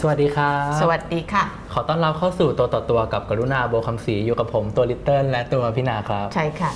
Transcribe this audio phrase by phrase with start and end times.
[0.00, 6.70] สวัสดีครับสวัสดีค่ะ ขอต้อนรับเข้าสู่ตัวต่อตัวกับกรุณาบัวคำศรีอยู่กับผมตัวลิตเติ้ลและตัวพี่นาครับ ใช่ค่ะ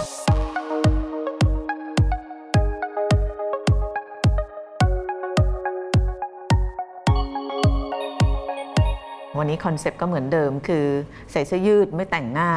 [9.38, 10.84] วันนี้คอนเซปต์ก็เหมือนเดิมคือ
[11.32, 12.50] ใส่เสื้อยืดไม่แต่งหน้า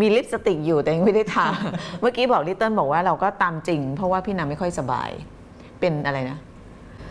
[0.00, 1.46] มีลิปสติกอยู่แต่ยังไม่ได้ทา
[2.00, 5.10] เมื่อกี้บอกลิตเติ้ลบอกว่าเราก็ตามจริง เพราะว่าพี่นาไม่ค่อยสบาย
[5.80, 6.38] เป็นอะไรนะ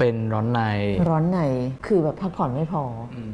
[0.02, 0.62] เป็นร้อนใน
[1.10, 1.40] ร้อนใน
[1.88, 2.84] คือแบบพักผ่อนไม่พอ
[3.16, 3.32] อม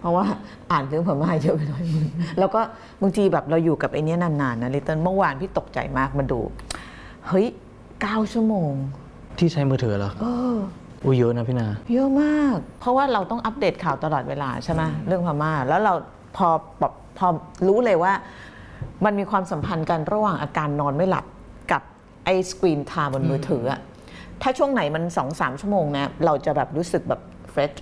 [0.00, 0.24] เพราะว่า
[0.70, 2.06] อ่านเรื่องพม่าเยอะไปหน่อยมึง
[2.38, 2.60] แล้วก็
[3.02, 6.40] บางทีแบบเราอยู่กับไอ้เนี้ยนานๆนะลิตเติ้ลเมื่อวานพี่ตกใจมากมาดู
[7.28, 7.46] เฮ้ย
[8.00, 8.72] เก้าชั่วโมง
[9.38, 10.56] ที่ใช้มือถือเหรอเออ
[11.04, 15.94] อุ้ยเยอะนะพี่นา เยอะมาก เพราะว่าเราต้องอัปเดตข่าวตลอดเวลาใช่ไหมเรื่องพม่า แล้วเรา
[16.36, 16.48] พอ
[16.80, 17.26] แบบพอ
[17.68, 18.12] รู้เลยว่า
[19.04, 21.24] มันมีความสัมพันธ์กันระหว่างอาการนอนไม่หลับ
[21.72, 21.82] กับ
[22.24, 23.80] ไอ้ screen time บนมือถืออะ
[24.42, 27.72] ถ้าช่วงไหนมัน2อสชั่วโมงนะเราจะแบบรู้สึกแบบ fresh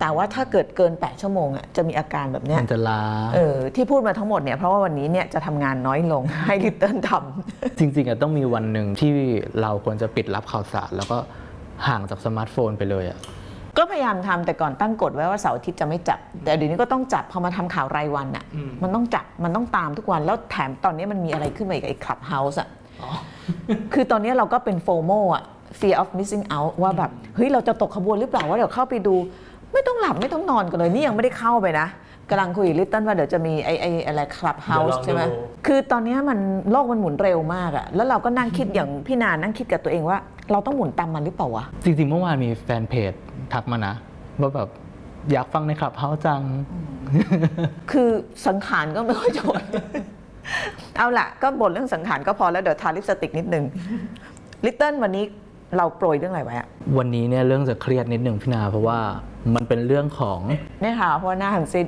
[0.00, 3.02] แต่ว่าถ้าเกิดเกิน 8 ชั่วโมงอะจะมีอาการแบบเนี้ยมันจะล้า
[3.34, 9.14] เออที่พูดมาทั้งหมดเนี่ยเพราะว่าวันนี้เนี่ยจะทำงานน้อยลงให้ลิตเติ้ลทำจริงๆอะต้องมีวันหนึ่งที่
[9.62, 11.18] เราควรจะปิดรับข่าวสาร แล้วก็
[11.86, 13.18] ห่างจากสมาร์ทโฟนไปเลยอะ
[13.78, 18.44] ก็พยายามทำแต่ก่อนตั้งกฎไว้ว่าเสาร์อาทิตย์จะไม่จับ แต่เดี๋ยวนี้ก็ต้องจับพอมาทำข่าวรายวันอะ
[18.82, 22.68] มันต้องจับมันต้องตามทุกวันแล้วแถมตอนนี้มันมีอะไรขึ้นมาอีกไอ้คลับเฮาส์อะ
[23.92, 25.44] คือตอนนี้เราก็เป็นโฟโมอะ
[25.78, 29.14] fear of missing out ว่าแบบเฮ้ยเราจะตกขบวนหรือเปล่าว่าเดี๋ยวเข้าไปดู
[29.72, 31.86] ไม่ต้องหลับไม่ต้องนอนกันเลยนี่ยังไม่ได้เข้าไปนะ
[32.30, 35.22] กำลังคุยลิตเติ้ลว่าเดี๋ยวจะมีไอ้ไอ้อะไรคลับเฮาส์ใช่ไหม
[35.66, 36.38] คือตอนนี้มัน
[36.70, 40.18] โลกมันหมุนเร็วมากอะแล้วเราก็นั่งคิดอย่างพี่นานนั่งคิดกับตัวเองว่า
[40.52, 43.12] เราต้องหมุนตามมันหรือเปล่าวะจริงๆเมื่อวานมีแฟนเพจ
[43.52, 43.94] ทักมานะ
[44.40, 44.68] ว่าแบบ
[45.32, 46.40] อยากฟังใน Clubhouse จัง
[47.92, 48.10] คือ
[48.46, 49.56] สังขารก็ไม่ค่อยจะไหว
[50.96, 53.64] เอาละก็บ่นเรื่องสังขารก็พอแล้วเดี๋ยวทาลิปสติกนิดนึง
[54.64, 55.24] ลิตเติ้ลวันนี้
[55.76, 58.98] เราโปรยเรื่องอะไรไว้อะวันนี้เนี่ยเรื่องจะเครียดนิดหนึ่งพี่นา เพราะว่า
[59.54, 60.40] มันเป็นเรื่องของ
[60.82, 61.86] เนี่ยค่ะเพราะว่าหน้าหันซิด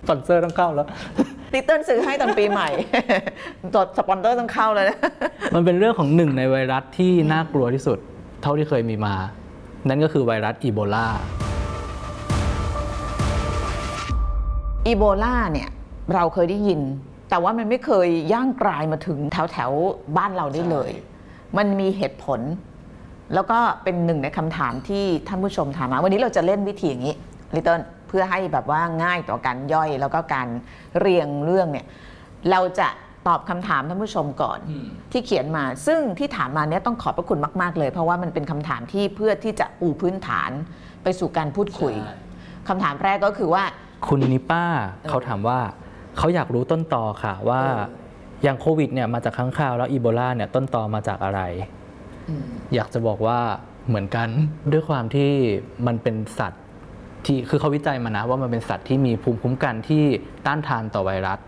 [0.00, 0.86] สปอนเซอร์ต้องเข้าแล้ว
[1.54, 2.68] ลิตเติ้ลซื้อให้ตอนปีใหม่
[3.74, 4.98] ตัวสปอนเซอร์ต้องเข้าเลยนะ
[5.54, 7.98] มันเป็นเรื่องของหนึ่งในไวรัสที่น่ากลัวที่สุด
[8.42, 9.14] เท่าที่เคยมีมา
[9.88, 11.06] นั่นก็คือไวรัสอีโบลา
[14.86, 15.68] อีโบลาเนี่ย
[16.14, 16.80] เราเคยได้ยิน
[17.30, 20.90] แต่ว่ามันไม่เคยย่างกรายมาถึงแถวแถวๆบ้านเราได้เลย
[21.56, 22.40] มันมีเหตุผล
[23.34, 27.14] แล้วก็เป็นหนึ่งในคำถามที่ท่านผู้ชมถามมาวันนี้เราจะเล่นวิธีอย่างนี้
[27.54, 30.48] ลิตเติ้ลเพื่อให้แบบว่าง่ายต่อการย่อยแล้วก็การ
[30.98, 31.86] เรียงเรื่องเนี่ย
[32.50, 32.88] เราจะ
[33.26, 40.50] ตอบคำถามท่านผู้ชมก่อนอืมที่เขียนมา ซึ่งที่ถามมาเนี่ยต้องขอบพระคุณมาก ๆ เลย เพราะว่ามันเป็นคำถามที่เพื่อที่จะปูพื้นฐาน
[41.02, 41.94] ไปสู่การพูดคุย
[42.68, 43.64] คำถามแรกก็คือว่า
[44.06, 44.64] คุณนิป้า
[45.08, 45.58] เขาถามว่า
[46.18, 51.40] เขาอยากรู้ต้นตอค่ะว่าเอออย่างโควิดเนี่ยมาจากค้างคาวแล้วอีโบลาเนี่ยต้นตอมาจากอะไร
[52.74, 53.38] อยากจะบอกว่า
[53.88, 54.28] เหมือนกัน
[54.72, 55.30] ด้วยความที่
[55.86, 56.62] มันเป็นสัตว์
[57.26, 60.04] ที่คือเขาวิจัยมานะว่ามันเป็นสัตว์ที่มีภูมิคุ้มกันที่
[60.46, 61.38] ต้านทานต่อไวรัส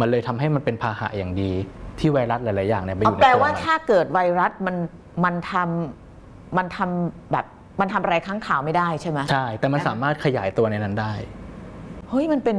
[0.00, 1.52] มันเลยทำให้มันเป็นพาหะอย่างดี
[1.98, 4.76] ที่ไวรัสหลาย ๆ อย่างเนี่ยไปอเอายู่ในแปลตัวว่ามันถ้าเกิดไวรัสมัน
[5.24, 7.46] มันทำมันทำแบบ
[7.80, 11.12] มันทำอะไรข้างข่าวไม่ได้ใช่ไหมใช่ แต่มันสามารถขยายตัวในนั้นได้
[11.43, 12.56] เฮ้ยมันเป็น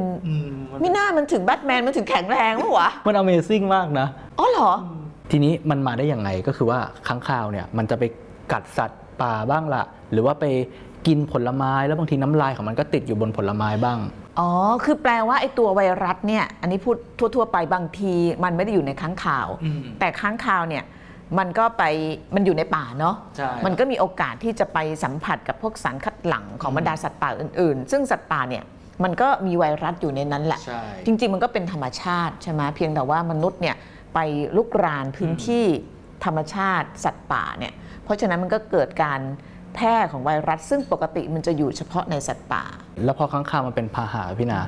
[0.82, 4.08] มิน่ามันถึงแบทแมนมันถึงแข็งแรงปะวะมัน Amazing มากนะ
[4.38, 4.72] อ๋อเหรอ
[5.30, 8.04] ทีนี้มันมาได้ยังไงก็คือว่าค้างคาวเนี่ยมันจะไป
[8.52, 10.44] กัดสัตว์ป่าบ้างละหรือว่าไป
[11.06, 13.98] กินผลไม้แล้วบางทีน้ำลายของมันก็ติดอยู่บนผลไม้บ้าง
[14.38, 14.50] อ๋อ
[14.84, 18.14] คือแปลว่าไอ้ตัวไวรัสเนี่ย อันนี้พูดทั่ว ๆ ไปบางที
[18.44, 20.84] มันไม่ได้อยู่ในค้างข่าว อืม แต่ค้างข่าวเนี่ย
[21.38, 21.82] มันก็ไป
[22.34, 28.64] มันอยู่ในป่าเนาะ ใช่ มันก็มีโอกาสที่จะไปสัมผัสกับพวกสารคัดหลั่งของบรรดาสัตว์ป่าอื่นๆ ซึ่งสัตว์ป่าเนี่ย
[29.04, 33.76] มันก็มีไวรัสอยู่ในนั้นแหละ ใช่ จริง ๆ มันก็เป็นธรรมชาติใช่ไหมเพียงแต่ว่ามนุษย์เนี่ย
[34.14, 34.18] ไป
[34.56, 35.64] ลุกรานพื้นที่
[36.24, 37.72] ธรรมชาติสัตว์ป่าเนี่ย
[38.04, 39.20] เพราะฉะนั้นมันก็เกิดการ
[39.74, 42.64] แพร่ของไวรัส ซึ่งปกติมันจะอยู่เฉพาะในสัตว์ป่า
[43.04, 44.60] แล้วพอค้างคาวมันเป็นพาหะพี่นา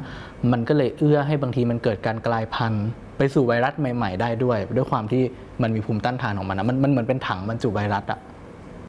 [0.53, 2.87] มันก็เลยเอื้อให้บางทีมันเกิดการกลายพันธุ์
[3.19, 5.23] ไปสู่ไวรัสใหม่ ๆ ได้ด้วย ด้วยความที่
[5.63, 8.19] มันมีภูมิต้านทานของมันนะมันมันเหมือนเป็นถังบรรจุไวรัสอะ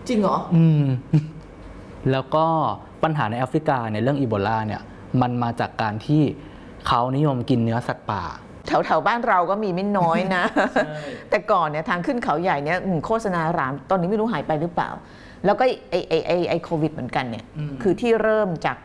[0.08, 0.84] จริงเหรอ อืม
[2.12, 2.46] แล้วก็
[3.04, 4.82] ปัญหาในแอฟริกาเนี่ยเรื่องอีโบลาเนี่ย
[5.22, 6.22] มันมาจากการที่
[6.88, 8.24] เขานิยมกินเนื้อสัตว์ป่า
[8.68, 10.44] แถวแถวๆบ้านเราก็มีไม่น้อยนะ
[11.30, 14.90] แต่ก่อนเนี่ยทางขึ้นเขาใหญ่เนี่ยอืมโฆษณาราม ตอนนี้ไม่รู้หายไปหรือเปล่า
[15.46, 18.78] แล้วก็ไอไอไอไอโควิดเหมือนกันเนี่ยอืมคือที่เริ่มจาก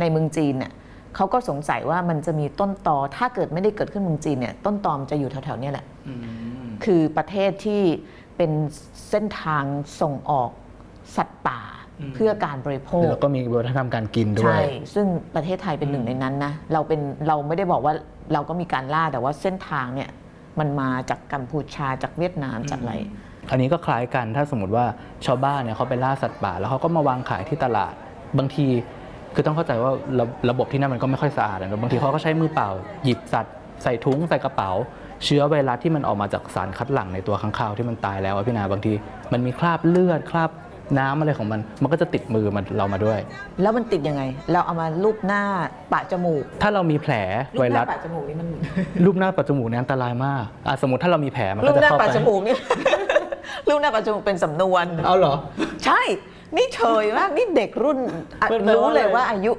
[0.00, 0.72] ในเมืองจีนเนี่ย
[1.16, 5.86] เขาก็สงสัยว่ามันจะมีต้นตอ ถ้าเกิดไม่ได้เกิดขึ้นเมืองจีนเนี่ย ต้นตอมนจะอยู่แถวๆเนี้แหละ
[6.84, 7.82] คือประเทศที่
[8.36, 8.50] เป็น
[9.10, 9.64] เส้นทาง
[10.00, 10.50] ส่งออก
[11.16, 11.75] สัตว์ป่าอืม
[12.14, 17.92] เพื่อการบริโภคแล้วก็มีวัฒนธรรมการกินด้วใช่ยซึ่งประเทศไทยเป็นหนึ่งในนั้นนะ เราเป็นเราไม่ได้บอกว่า
[18.32, 20.10] เราก็มีการล่าแต่ว่าเส้นทางเนี่ย
[20.58, 22.94] มันมาจากกัมพูชาจากเวียดนามจากอะไร
[23.50, 24.84] อันนี้ก็คล้ายกันถ้าสมมติว่า
[25.26, 27.94] ชาวบ้านเนี่ยเขาไปล่าสัตว์ป่า แล้วเขาก็มาวางขายที่ตลาด
[28.38, 28.66] บางที
[29.34, 32.68] คือต้องเข้าใจว่าระระบบที่นั่นมันก็ไม่ค่อยสะอาดนะบางทีเขาก็ใช้มือเปล่า
[33.04, 34.70] หยิบสัตว์ใส่ถุงใส่กระเป๋า
[35.24, 38.92] เชื้อไวรัสที่มันออกมาจากสารคัดหลั่งในตัวค้างคาวที่มันตายแล้วอะพี่นาบางที
[39.32, 40.50] มันมีคราบเลือดคราบ
[40.98, 43.18] น้ำอะไรของมัน มันก็จะติดมือมันเรามาด้วย
[43.62, 44.22] แล้วมันติดยังไง
[44.52, 45.42] เราเอามาลูบหน้า
[45.92, 47.12] ปะจมูกถ้าเรามีแผล
[47.54, 48.48] ลูไวบหรัน้าสปะจมูกนี่มัน
[49.04, 52.56] รูปหน้าปัจจมูกเนี่ยอันตรายมากอะสมมติถ้าเรามีแผลมันลูก็บจะหน้าเข้าปะไปจมูกนี่
[53.68, 55.34] ลูบหน้าปะจมูกเป็นสำนวน เอาเหรอ
[55.84, 56.02] ใช่
[56.56, 57.98] นี่เฉยมาก นี่เด็กรุ่น
[58.40, 59.52] อะมันแปลว่ารู้เลยอะไรว่าอายุ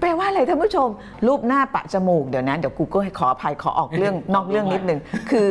[0.00, 0.88] แปลว่าอะไรท่านผู้ชม
[1.26, 5.00] รูปหน้าปะจมูก เดี๋ยวนะเดี๋ยวกูก็ให้ขออภัยขอออกเรื่อง นอกเรื่องนิดนึง
[5.30, 5.46] คือ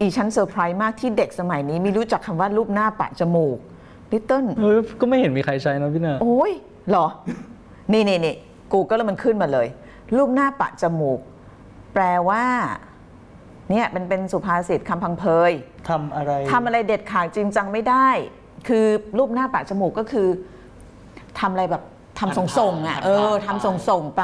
[0.00, 3.58] อีชั้นเซอร์ไพรส์มากที่เด็กสมัยนี้ไม่รู้จักคำว่าลูบหน้าปะจมูก
[4.12, 6.52] ลิตเติ้ลเออก็ไม่เห็นมีใครใช้นะพี่นาโอ้ย
[6.90, 7.06] เหรอ
[7.92, 8.36] นี่นี่นี่
[8.72, 9.66] กูก็แล้วมันขึ้นมาเลย
[10.16, 11.20] ลูบหน้าปะจมูก
[11.94, 12.44] แปลว่า
[13.70, 15.52] เนี่ยมันเป็นสุภาษิตคำพังเพย
[15.88, 18.08] ทำอะไรทำอะไรเด็ดขาดจริงจังไม่ได้
[18.68, 18.86] คือ
[19.18, 20.28] ลูบหน้าปะจมูกก็คือ
[21.40, 21.82] ทำอะไรแบบ
[22.18, 24.22] ทำส่งๆอะเออทำส่งๆไป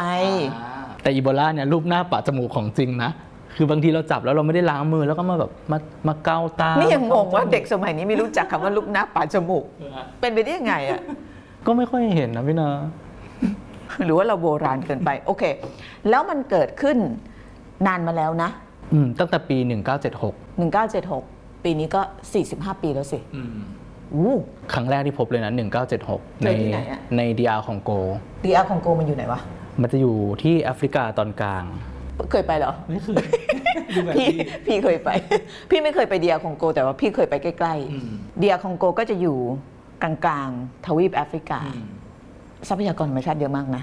[1.02, 3.10] แต่อีโบลาเนี่ยรูปหน้าปะจมูกของจริงนะ
[3.56, 5.78] คือบางทีเราจับแล้วเราไม่ได้ล้างมือแล้วก็มาแบบมา
[6.08, 9.64] มาเกาตานี่นี่ยังงงว่าเด็กสมัยนี้ไม่รู้จักคำว่ารูปหน้าปะจมูก
[10.20, 11.00] เป็นไปได้ยังไงอะ
[11.66, 12.68] ก็ไม่ค่อยเห็นนะพี่นา
[14.04, 15.42] หรือว่าเราโบราณเกินไป โอเค
[16.08, 16.98] แล้วมันเกิดขึ้น
[17.86, 18.50] นานมาแล้วนะ
[18.92, 19.56] อืมตั้งแต่ปี
[20.20, 20.62] 1976
[20.92, 22.00] 1976 ปีนี้ก็
[22.42, 23.56] 45 ปีแล้วสิอืม
[24.14, 24.36] อู้
[24.72, 25.52] ครั้งแรกที่พบเลยนะ
[25.98, 27.90] 1976 ในเจอที่ไหนอะในดีอาร์ของโก
[28.44, 29.40] ดีอาร์คองโกมันอยู่ไหนวะ
[29.80, 31.64] มันจะอยู่ที่แอฟริกาตอนกลาง
[32.30, 33.24] เคยไปเหรอ ไม่เคย
[34.16, 34.28] พี่
[34.66, 35.10] พี่เคยไป
[35.70, 39.38] พี่ไม่เคยไปเดียคองโก แต่ว่าพี่เคยไปใกล้ๆเดียคองโกก็จะอยู่
[40.02, 41.60] กลางๆทวีปแอฟริกา
[42.68, 43.82] ทรัพยากรธรรมชาติเยอะมากนะ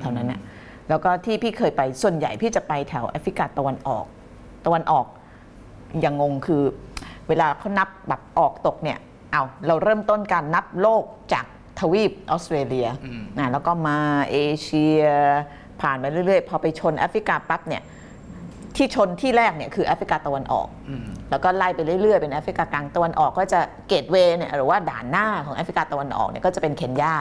[0.00, 0.40] แถวนั้นเนี่ย
[0.88, 4.04] แล้วก็ที่พี่เคยไปส่วนใหญ่พี่จะไปแถวแอฟริกาตะวันออก
[4.66, 5.06] ตะวันออก
[6.00, 6.62] อย่างงงคือ
[7.28, 8.98] เวลาเขานับแบบออกตกเนี่ย
[9.32, 11.44] เอาเราเริ่มต้นการนับโลกจาก
[11.80, 12.88] ทวีปออสเตรเลีย
[13.38, 13.98] นะแล้วก็มา
[14.32, 15.02] เอเชีย
[15.82, 17.82] ผ่านมาเรื่อยๆ พอไปชนแอฟริกาปั๊บเนี่ย
[18.76, 20.68] ที่ชนที่แรกเนี่ยคือแอฟริกาตะวันออก
[21.30, 27.14] แล้วก็ไล่ไปเรื่อยๆ เป็นแอฟริกากลางตะวันออกก็จะ gateway เนี่ยหรือว่าด่านหน้าของแอฟริกาตะวันออกเนี่ยก็จะเป็นเคนยา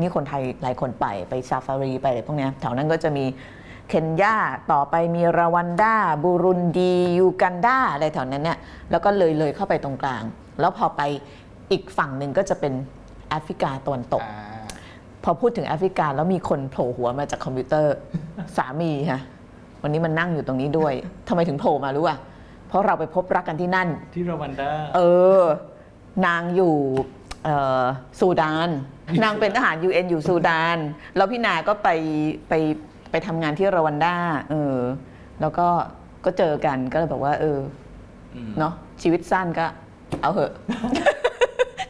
[0.00, 3.24] นี่คนไทยหลายคนไปไปซาฟารีไปอะไรพวกเนี้ยแถวนั้นก็จะมี
[3.88, 4.34] เคนยา
[4.72, 8.58] ต่อไปมีรวันดาบูรุนดียูกันดาอะไรแถวนั้นเนี่ย
[8.90, 10.22] แล้วก็เลยเลยเข้าไปตรงกลาง
[10.60, 11.02] แล้วพอไป
[11.70, 12.72] อีกฝั่งหนึ่งก็จะเป็น
[13.28, 14.22] แอฟริกาตะวันตก
[15.24, 17.94] พอพูดถึงแอฟริกาแล้วมีคนโผล่หัวมาจากคอมพิวเตอร์
[18.56, 19.20] สามีฮะ
[19.82, 20.92] วันนี้มันนั่งอยู่ตรงนี้ด้วย
[21.28, 22.18] ทำไมถึงโผล่มารู้อะ
[22.68, 25.00] เพราะเราไปพบรักกันที่นั่น ที่รวันดา เอ
[25.40, 25.42] อ
[26.26, 26.74] นางอยู่
[27.44, 27.84] เอ่อ
[28.20, 28.68] ซูดาน
[29.24, 30.78] นางเป็นทหาร UN อยู่ซูดาน
[31.16, 31.88] แล้วพี่นาก็ไป
[32.48, 32.54] ไป
[33.10, 34.14] ไปทำงานที่รวันดา
[34.50, 34.76] เออ
[35.40, 35.68] แล้วก็
[36.24, 37.58] ก็เจอกันก็เลยบอกว่า เออ
[38.34, 38.72] อเนาะ
[39.02, 39.66] ชีวิตสั้นก็
[40.22, 40.52] เอาเหอะ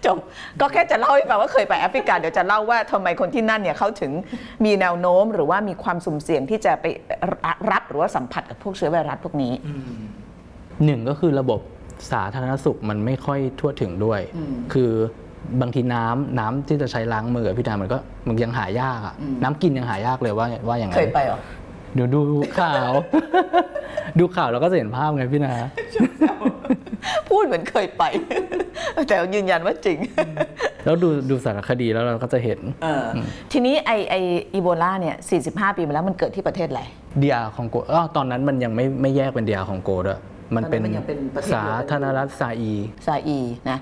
[0.07, 0.19] จบ
[0.61, 4.13] ก็แค่จะเล่าให้ฟังว่าเคยไปแอฟริกา เดี๋ยวจะเล่าว่าทำไมคนที่นั่นเนี่ยเขาถึง
[4.65, 6.87] มีแนวโน้มหรือว่ามีความสุ่มเสี่ยงที่จะไป
[7.71, 9.53] รับหรือว่าสัมผัสกับพวกเชื้อไวรัสพวกนี้
[10.85, 11.61] หนึ่งก็คือระบบ
[12.13, 14.21] สาธารณสุขมันไม่ค่อยทั่วถึงด้วย
[14.73, 14.93] คือ
[15.61, 21.39] บางทีน้ำน้ำที่จะใช้ล้างมืออะพี่ดามันก็มันยังหายากอะน้ำกินยังหายากเลยว่าว่าอย่างเคนั้ยนไปเหรอ
[21.95, 22.21] เดี๋ยวดู
[22.59, 22.93] ข่าว
[24.19, 25.55] ดูข่าวเราก็จะเห็นภาพไงพี่นา
[27.29, 28.05] พูดเหมือนเคยไป
[29.09, 29.99] แต่ยืนยันว่าจริง
[30.85, 32.59] แล้วดูดูสารคดีแล้วเราก็จะเห็น
[33.53, 34.15] ทีนี้ไอไอ
[34.55, 35.17] อีโบลาเนี่ย
[35.47, 36.83] 45 ปีมาแล้วมันเกิดที่ประเทศอะไร
[37.23, 40.21] ดีอาของโกอ๋อตอนนั้นมันยังไม่ไม่แยกเป็นดีอาของโกด้วย
[40.57, 42.73] มันเป็นตอนนั้นมันยังเป็นประเทศเดียวสากันธารณรัฐซาอี
[43.07, 43.39] ซาอี
[43.71, 43.79] นะ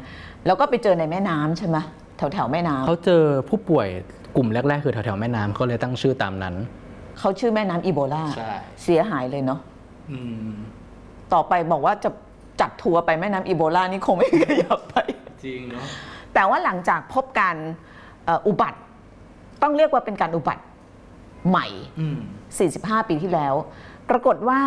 [0.46, 1.76] แล้วก็ไปเจอในแม่น้ำใช่ไหม
[2.18, 3.88] แถวแถวๆแม่น้ำเขาเจอผู้ป่วย
[4.36, 6.54] กลุ่มแรก ๆ คือแถวๆแม่น้ำเขาเลยตั้งชื่อตามนั้น
[7.18, 8.52] เขาชื่อแม่น้ำอีโบลาใช่
[8.82, 9.60] เสียหายเลยเนาะ
[11.32, 12.10] ต่อไปบอกว่าจะ
[12.60, 14.94] จัดทัวร์ไปแม่น้ำอีโบลานี่คงไม่มีใครอยากไป
[15.44, 15.86] จริงเนาะ
[16.34, 17.56] แต่ว่าหลังจากพบการ
[18.24, 18.78] เอ่ออุบัติ
[19.62, 20.62] ต้องเรียกว่าเป็นการอุบัติ
[21.48, 21.66] ใหม่
[22.38, 23.54] 45 ปีที่แล้ว
[24.10, 24.60] ปรากฏว่า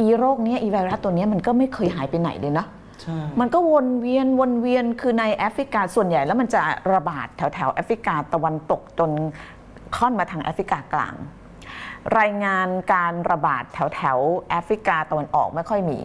[0.00, 2.66] อีโรคเนี้ยอีไวรัสตัวเนี้ยมันก็ไม่เคยหายไปไหนเลยนะ
[3.02, 6.60] ใช่ มันก็วนเวียนวนเวียนคือในแอฟริกาส่วนใหญ่แล้วมันจะ
[6.94, 9.10] ระบาดแถวแถวๆแอฟริกาตะวันตกจน
[9.96, 11.14] ค่อนมาทางแอฟริกากลาง
[12.18, 15.98] รายงานการระบาดแถวแถวๆแอฟริกาตะวันออกไม่ค่อยมี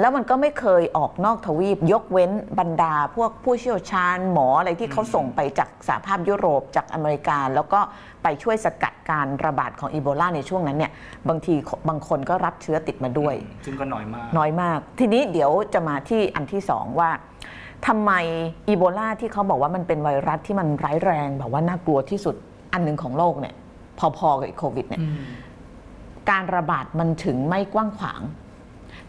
[0.00, 7.80] แล้วมันก็ไม่เคยออกนอกทวีป ยกเว้นบรรดา พวกผู้เชี่ยวชาญหมออะไรที่เขาส่งไปจากสหภาพยุโรปจากอเมริกา แล้วก็
[8.22, 10.92] ไปช่วยสกัดการระบาดของอีโบลาในช่วงนั้นเนี่ย
[11.28, 11.54] บางที
[11.88, 17.10] บางคนก็รับเชื้อติดมาด้วย ซึ่งก็น้อยมาก น้อยมาก ทีนี้เดี๋ยวจะมาที่อันที่สองว่า
[17.86, 18.12] ทำไม
[18.68, 22.34] อีโบลาที่เขาบอกว่ามันเป็นไวรัสที่มันร้ายแรงแบบว่าน่ากลัวที่สุด
[22.72, 23.54] อันหนึ่งของโลกเนี่ย
[24.18, 25.02] พอๆกับไอ้โควิดเนี่ย
[26.30, 28.20] การระบาดมันถึงไม่กว้างขวาง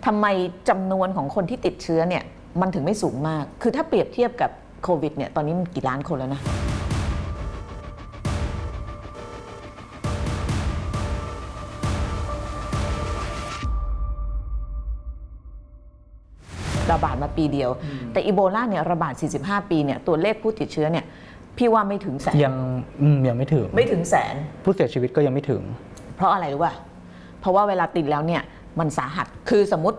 [0.06, 0.26] ทำไม
[0.70, 2.24] จำนวนของคนที่ติดเชื้อเนี่ย
[2.62, 4.52] มันถึงไม่สูงมาก คือถ้าเปรียบเทียบกับ
[4.84, 6.42] โควิดเนี่ยตอนนี้มันกี่ล้านคนแล้วนะ
[16.92, 17.70] ระบาดมาปีเดียว
[18.12, 21.06] แต่อีโบลาเนี่ยระบาด 45 ปีเนี่ยตัวเลขผู้ติดเชื้อเนี่ย
[21.58, 22.56] พี่ว่าไม่ถึงแสน ยัง
[23.28, 25.62] ยังไม่ถึงไม่ถึงแสน ผู้เสียชีวิตก็ยังไม่ถึง
[26.16, 26.74] เพราะอะไรรู้ป่ะ
[27.40, 28.42] เพราะว่าเวลาติดแล้วเนี่ย
[28.80, 29.98] มันสาหัส คือสมมติ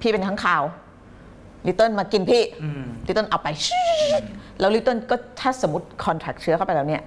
[0.00, 0.62] พี่เป็นทั้างข่าว
[1.66, 2.42] ลิตเติ้ลมากินพี่
[3.06, 3.48] ลิตเติ้ลเอาไป
[4.60, 7.02] แล้วลิตเติ้ลก็ถ้าสมมติคอนแทคเชื้อเข้าไปแล้วเนี่ย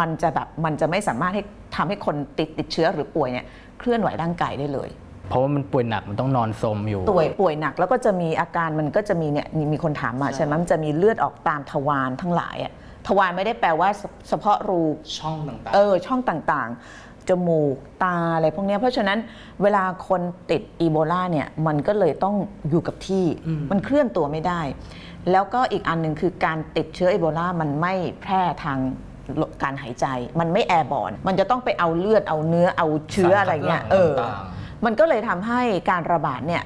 [0.00, 1.42] มันจะแบบมันจะไม่สามารถให้
[1.76, 3.46] ทำให้คนติดติดเชื้อหรือป่วยเนี่ย
[3.78, 4.88] เคลื่อนไหวร่างกายได้เลย
[5.28, 12.72] เพราะว่ามันป่วยหนักมันต้องนอนสมอยู่ป่วยป่วยหนักแล้วก็จะมีอาการมันก็จะมีเนี่ยมีมีคนถามมาใช่ไหมมันจะมีเลือดออกตามทวารทั้งหลายอะ
[13.06, 14.80] ทวารไม่ได้แปลว่าเฉเฉพาะรู
[15.18, 19.18] ช่องต่างเออช่องต่างๆ จมูกตาอะไรพวกเนี้ยเพราะฉะนั้น
[19.62, 22.34] เวลาคนติดอีโบลาเนี่ยมันก็เลยต้อง
[22.68, 23.24] อยู่กับที่
[23.70, 24.60] มันเคลื่อนตัวไม่ได้
[25.30, 28.78] แล้วก็อีกอันหนึ่งคือการติดเชื้ออีโบลามันไม่แพร่ทาง
[29.62, 30.06] การหายใจ
[30.40, 34.40] มันไม่ airborne มันจะต้องไปเอาเลือดเอาเนื้อเอาเชื้ออะไรเงี้ยเออต่าง
[34.84, 35.60] มันก็เลยทำให้
[35.90, 36.62] การระบาดเนี่ย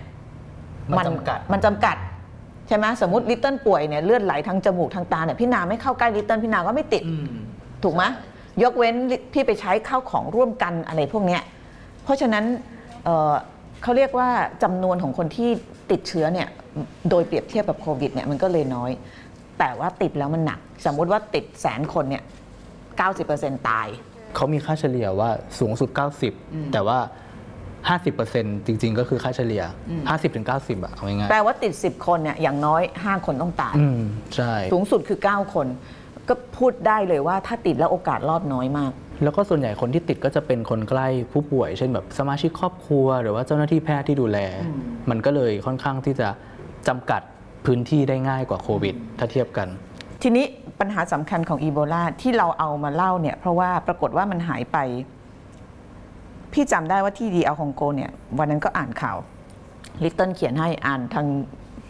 [0.46, 1.96] ๆมันจำกัดมันจำกัด
[2.68, 7.02] ใช่ไหมสมมติลิตเติ้ลป่วยเนี่ยเลือดไหลทางจมูกทางตาเนี่ยพี่นาไม่เข้าใกล้ลิตเติ้ลพี่นาก็ไม่ติด
[7.82, 8.02] ถูกไหม
[8.62, 8.94] ยกเว้น
[9.32, 11.42] พี่ไปใช้ข้าวของร่วมกันอะไรพวกเนี้ย
[12.04, 12.44] เพราะฉะนั้น
[13.04, 13.32] เอ่อ
[13.82, 14.28] เขาเรียกว่า
[14.62, 15.50] จำนวนของคนที่
[15.90, 16.48] ติดเชื้อเนี่ย
[17.10, 18.90] โดยเปรียบเทียบกับโควิดเนี่ยมันก็เลยน้อย
[19.58, 22.22] แต่ว่าติดแล้วมันหนัก สมมุติว่าติดแสนคนเนี่ย
[22.94, 23.86] 90%ตาย
[24.34, 25.88] เขามีค่าเฉลี่ยว่าสูงสุด
[26.32, 26.98] 90 แต่ว่า
[28.02, 29.62] 50%จริง ๆ ก็คือค่าเฉลี่ย
[30.08, 34.02] 50-90อะเอาง่ายแปลว่าติด 10 คนเนี่ยอย่างน้อย 5 คนต้องตายๆอืม
[34.34, 35.66] ใช่สูงสุดคือ 9 คน
[36.28, 44.38] ก็พูดได้เลยว่าถ้าติดแล้วโอกาสรอดน้อยมาก แล้วก็ส่วนใหญ่คนที่ติดก็จะเป็นคนใกล้ผู้ป่วย เช่นแบบสมาชิกครอบครัว หรือว่าเจ้าหน้าที่แพทย์ที่ดูแล
[45.10, 46.28] มันก็เลยค่อนข้างที่จะ
[46.88, 47.22] จำกัด
[47.66, 49.68] พื้นที่ได้ง่ายกว่าโควิด ถ้าเทียบกัน
[50.22, 50.44] ทีนี้
[50.80, 54.78] ปัญหาสำคัญของอีโบลาที่เราเอามาเล่าเนี่ยเพราะว่าปรากฏว่ามันหายไป
[56.52, 59.16] พี่จำได้ว่าที่ดีเอาคองโกเนี่ยวันนั้นก็อ่านข่าว
[60.02, 61.26] ลิตเติ้ลเขียนให้อ่านทาง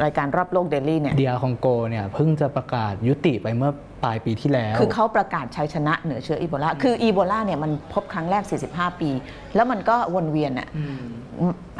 [0.02, 3.72] รายการรอบโลกเดลี่เนี่ยเดียคองโกเนี่ยเพิ่งจะประกาศยุติไปเมื่อ
[4.04, 9.10] ปลายปีที่แล้ว คือเขาประกาศชัยชนะเหนือเชื้ออีโบลา คืออีโบลาเนี่ยมันพบครั้งแรก 45 ปี
[9.54, 10.68] แล้วมันก็วนเวียนอะ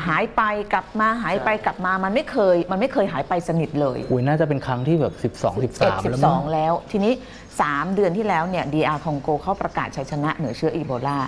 [0.07, 0.43] หายไป
[0.73, 7.13] กลับมาหายไปกลับมามันไม่เคย มันไม่เคยหายไปสนิทเลย อุ้ยน่าจะเป็นครั้งที่แบบ 12 13 แล้วมั้ง12แล้ว ทีนี้
[7.55, 11.19] 3 เดือนที่แล้วเนี่ย DR คองโกเขาประกาศชัยชนะเหนือเชื้ออีโบลา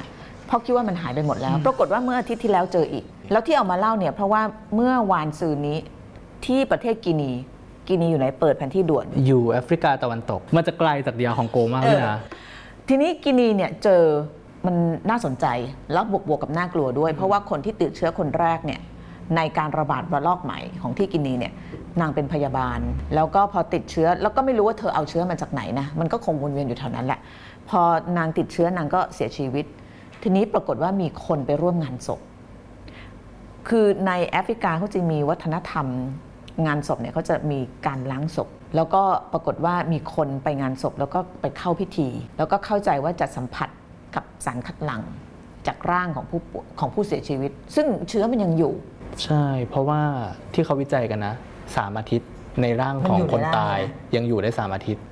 [0.46, 4.42] เพราะคิดว่ามันหายไปหมดแล้ว ปรากฏว่าเมื่ออาทิตย์ที่แล้วเจออีก แล้วที่เอามาเล่าเนี่ยเพราะว่า
[4.74, 5.78] เมื่อวานซืนนี้
[6.46, 7.32] ที่ประเทศกินี
[7.88, 12.18] กินีอยู่ไหนเปิดแผนที่ด่วน อยู่แอฟริกาตะวันตก มันจะไกลจาก DR คองโกมากเลยนะ
[12.88, 14.02] ทีนี้กินีเนี่ยเจอ
[14.66, 14.74] มัน
[15.10, 15.46] น่าสนใจ
[15.92, 18.80] แล้วบวกบวกกับน่ากลัวด้วย เพราะว่าคนที่ติดเชื้อคนแรกเนี่ย
[19.36, 21.52] ในการระบาดระลอกใหม่ของที่กินีเนี่ย
[22.00, 22.78] นางเป็นพยาบาล
[23.14, 27.20] แล้วก็พอติดเชื้อแล้วก็ไม่รู้ว่าเธอเอาเชื้อมาจากไหนนะมันก็คงวนเวียนอยู่แถวนั้นแหละ
[27.68, 27.80] พอ
[28.18, 29.64] นางติดเชื้อนางก็เสียชีวิต
[30.22, 32.20] ทีนี้ปรากฏว่ามีคนไปร่วมงานศพ
[33.68, 35.86] คือในแอฟริกาเขาจะมีวัฒนธรรม
[36.66, 42.08] งานศพเนี่ยเขาจะมีการล้างศพ แล้วก็ปรากฏว่ามีคนไปงานศพแล้วก็ไปเข้าพิธี
[42.38, 43.68] แล้วก็เข้าใจว่าจะสัมผัส
[44.14, 45.02] กับสารคัดหลั่ง
[45.66, 48.72] จากร่างของผู้ป่วยของผู้เสียชีวิต ซึ่งเชื้อมันยังอยู่
[49.24, 50.00] ใช่ เพราะว่า
[50.54, 51.34] ที่เขาวิจัยกันนะ
[51.76, 52.28] สามอาทิตย์
[52.62, 55.02] ในร่างมันของอยู่ในคนร่างตายนะยังอยู่ได้สามอาทิตย์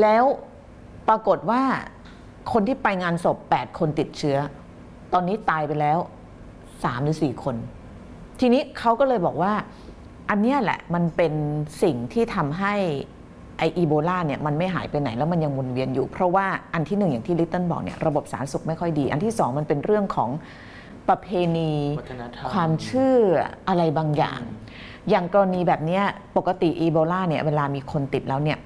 [0.00, 0.24] แล้ว
[1.08, 1.62] ปรากฏว่า
[2.52, 4.36] คนที่ไปงานศพ 8 คนติดเชื้อ
[5.12, 5.98] ตอนนี้ตายไปแล้ว
[6.50, 7.56] 3 หรือ 4 คน
[8.40, 9.52] ทีนี้เขาก็เลยบอกว่า
[10.30, 11.32] อันเนี้ยแหละมันเป็น
[11.82, 12.74] สิ่งที่ทำให้
[13.58, 20.30] ไออีโบลาเนี่ยมันไม่หายไปไหนแล้วมันยังวนเวียนอยู่ เพราะว่าอันที่หนึ่งอย่างที่ลิตเติ้ลบอกเนี่ยระบบสาธารณสุขไม่ค่อยดี อันที่สองมันเป็นเรื่องของ
[21.08, 21.70] ประเพณี
[22.00, 23.18] วัฒนธรรมความเชื่อ
[23.68, 24.40] อะไรบางอย่าง
[25.10, 26.04] อย่างกรณีแบบเนี้ย
[26.36, 28.58] ปกติอีโบลาเนี่ยเวลามีคนติดแล้วเนี่ย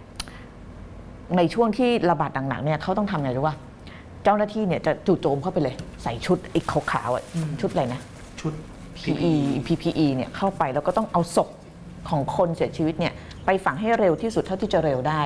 [1.37, 3.57] ในช่วงที่ระบาดหนักๆเนี่ยเขาต้องทำไงรู้ป่ะ
[4.25, 7.25] เจ้าหน้าที่เนี่ยจะจู่โจมเข้าไปเลย ใส่ชุดไอ้ขาวๆอะ
[7.61, 8.01] ชุดอะไรนะ
[8.41, 8.53] ชุด
[8.97, 9.33] PPE
[9.67, 11.49] PPE เนี่ยเข้าไปแล้วก็ต้องเอาศพ
[12.09, 13.13] ของคนเสียชีวิตเนี่ย
[13.47, 15.23] ไปฝังให้เร็วที่สุดเท่าที่จะเร็วได้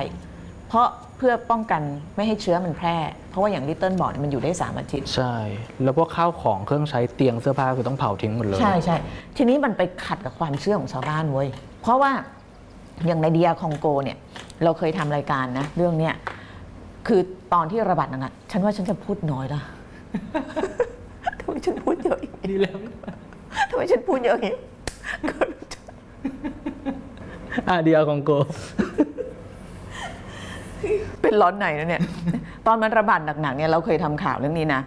[0.67, 1.81] เพราะเพื่อป้องกัน
[2.15, 2.97] ไม่ให้เชื้อมันแพร่
[3.29, 5.35] เพราะว่าอย่างลิตเติ้ลบอกเนี่ยมันอยู่ได้สามอาทิตย์ ใช่
[5.83, 8.97] แล้วพวกข้าวของเครื่องใช้เตียงเสื้อผ้าคือต้องเผาทิ้งหมดเลย ใช่ใช่
[9.37, 11.47] ทีนี้มันไปขัดกับความเชื่อของชาวบ้านเว้ย
[11.81, 12.11] เพราะว่า
[13.07, 14.17] อย่างในเดียคองโกเนี่ย
[14.63, 16.13] เราเคยทำรายการนะ เรื่องเนี้ย
[17.07, 17.21] คือ
[17.53, 19.61] ตอนที่ระบาดหนักๆฉันว่าฉันจะพูดน้อยละ
[21.39, 23.28] ทำไมฉันพูดเยอะอย่างนี้ดีแล้วทำ
[23.79, 24.55] ไมฉันพูดเยอะอย่างนี้
[27.69, 28.31] อะเดียคองโก
[31.21, 32.01] เป็นร้อนไหนนะเนี่ย
[32.67, 34.81] ตอนมันระบาดหนักๆเนี่ยเราเคยทำข่าวเรื่องนี้นะ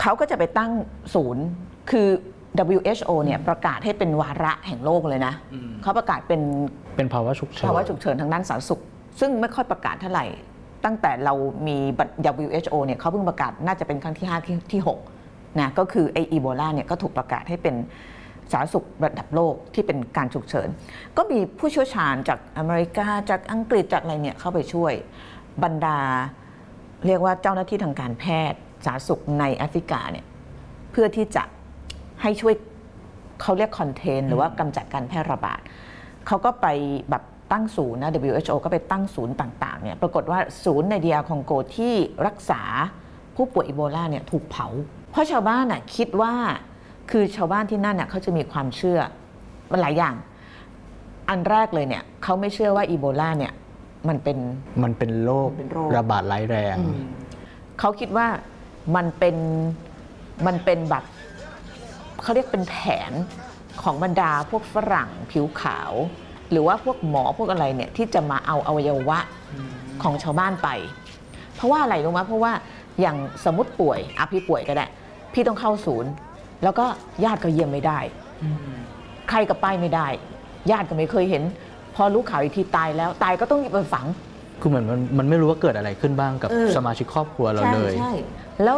[0.00, 0.70] เขาก็จะไปตั้ง
[1.14, 1.44] ศูนย์
[1.90, 2.06] คือ
[2.76, 6.40] WHO เนี่ยประกาศให้เป็นวาระแห่งโลกเลยนะอืมเขาประกาศเป็น
[6.96, 8.80] เป็นภาวะฉุกเฉินภาวะฉุกเฉินทางด้านสาธารณสุข
[9.20, 10.26] ซึ่งไม่ค่อยประกาศเท่าไหร่
[10.84, 11.34] ตั้งแต่เรา
[11.66, 15.11] มีบัตร WHO เนี่ยเขาเพิ่งประกาศน่าจะเป็นครั้งที่ 5 ที่ที่6
[15.60, 17.74] นะก็คือไออีโบลาเนี่ยก็ถูกประกาศให้เป็น
[18.52, 20.68] สาธารณสุขระดับโลกที่เป็นการฉุกเฉิน
[21.16, 24.92] ก็มีผู้เชี่ยวชาญจากอเมริกาจากอังกฤษจากอะไรเนี่ยเข้าไปช่วย
[25.62, 25.98] บรรดา
[27.06, 30.26] เรียกว่าเจ้าหน้าที่ทางการแพทย์สาธารณสุขในแอฟริกาเนี่ย
[30.90, 31.42] เพื่อที่จะ
[32.22, 32.54] ให้ช่วย
[33.42, 35.60] เขาเรียกคอนเทนหรือว่ากำจัดการแพร่ระบาด
[36.26, 36.66] เขาก็ไป
[37.10, 41.94] แบบตั้งศูนย์นะ WHO ก็ไปตั้งศูนย์ต่างๆเนี่ยปรากฏว่าศูนย์ในดีอาคองโกที่
[42.26, 42.62] รักษา
[43.36, 44.66] ผู้ป่วยอีโบลาเนี่ยถูกเผา
[45.12, 46.32] เพราะชาวบ้านน่ะคิดว่า
[47.10, 49.00] คือชาวบ้านที่นั่นน่ะเขาจะมีความเชื่อ
[49.72, 50.14] มันหลายอย่าง
[51.28, 53.52] อันแรกเลยเนี่ยเขาไม่เชื่อว่าอีโบลาเนี่ย
[54.08, 54.38] มันเป็น
[54.82, 56.76] มันเป็นโรคมันเป็นโรค ระบาดร้ายแรง
[57.78, 58.26] เขาคิดว่า
[58.96, 59.36] มันเป็น
[60.46, 61.04] มันเป็นแบบ
[62.22, 62.76] เขาเรียกเป็นแผ
[63.10, 63.12] น
[63.82, 65.92] ของบรรดาพวกฝรั่งผิวขาว
[66.50, 69.18] หรือว่าพวกหมอพวกอะไรเนี่ยที่จะมาเอาอวัยวะ
[70.02, 70.68] ของชาวบ้านไป
[71.54, 72.52] เพราะว่าอะไรรู้ไหมเพราะว่า
[73.00, 74.86] อย่างสมมติป่วยอะพี่ป่วยก็ได้
[75.32, 76.10] พี่ต้องเข้าศูนย์
[76.62, 76.86] แล้วก็
[77.24, 77.98] ญาติก็เยี่ยมไม่ได้
[79.30, 80.06] ใครก็ไปไม่ได้
[80.70, 81.42] ญาติก็ไม่เคยเห็น
[81.94, 84.06] พอรู้ข่าวอีกทีตายแล้วตายก็ต้องหยิบไปฝัง
[84.60, 88.12] คือเหมือนมันมันไม่รู้ว่าเกิดอะไรขึ้นบ้างกับเออ สมาชิกครอบครัวเราใช่เลย ใช่
[88.64, 88.76] แล้ว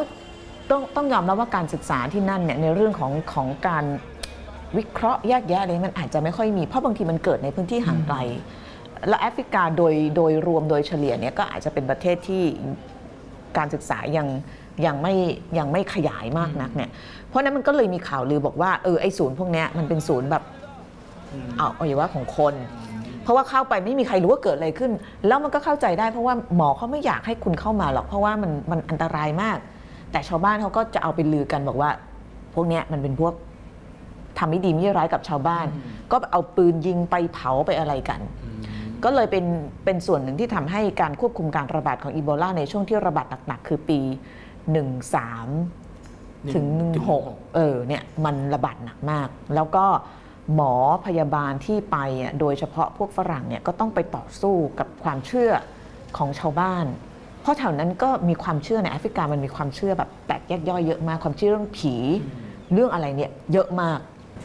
[0.70, 3.84] ต้องต้องยอมรับว่าการศึกษาที่นั่นเนี่ยในเรื่องของของการ
[4.76, 8.16] วิเคราะห์แยกแยะอะไรมันอาจจะไม่ค่อยมี เพราะบางทีมันเกิดในพื้นที่ห่างไกล
[9.08, 12.44] แล้วแอฟริกาโดยโดยรวมโดยเฉลี่ยเนี่ยก็อาจจะเป็นประเทศที่
[13.56, 14.26] การศึกษายัง
[14.86, 15.14] ยังไม่
[15.58, 16.90] ยังไม่ขยายมากนักเนี่ย
[17.28, 20.42] เพราะฉะนั้นมันก็เลยมีข่าวลือบอกว่าเออไอศูนย์พวกเนี้ยมันเป็นศูนย์แบบ
[21.56, 22.54] เอาอวัยวะของคน
[23.22, 24.92] เพราะว่าเข้าไปไม่มีใครรู้ว่าเกิดอะไรขึ้น
[25.26, 29.58] แล้วมันก็เข้าใจได้เพราะว่าหมอเขาไม่อยากให้คุณเข้ามาหรอกเพราะว่ามันมันอันตรายมาก
[30.12, 31.90] แต่ชาวบ้านเขาก็จะเอาไปลือกันบอกว่า
[32.54, 33.34] พวกเนี้ยมันเป็นพวก
[34.38, 35.66] ทำไม่ดีไม่ร้ายกับชาวบ้าน
[36.12, 38.20] ก็เอาปืนยิงไปเผาไปอะไรกัน
[39.04, 39.44] ก็เลยเป็น
[39.84, 44.00] เป็นส่วนหนึ่งที่ทำให้การควบคุมการระบาดของอีโบลาในช่วงที่ระบาดหนักๆคือปี
[44.64, 46.66] 13 ถึง
[47.10, 49.84] 16 เออเนี่ยมันระบาดหนักมาก แล้วก็
[50.54, 50.72] หมอ
[51.06, 55.52] พยาบาลที่ไปอะโดยเฉพาะพวกฝรั่งเนี่ยก็ต้องไปต่อสู้กับความเชื่อ
[56.16, 56.86] ของชาวบ้าน
[57.42, 61.94] เพราะแถวนั้นก็มีความเชื่อในแอฟริกามันมีความเชื่อแบบแตกแยกย่อยเยอะมากความเชื่อเรื่องผี
[62.72, 63.98] เรื่องอะไรเนี่ยเยอะมาก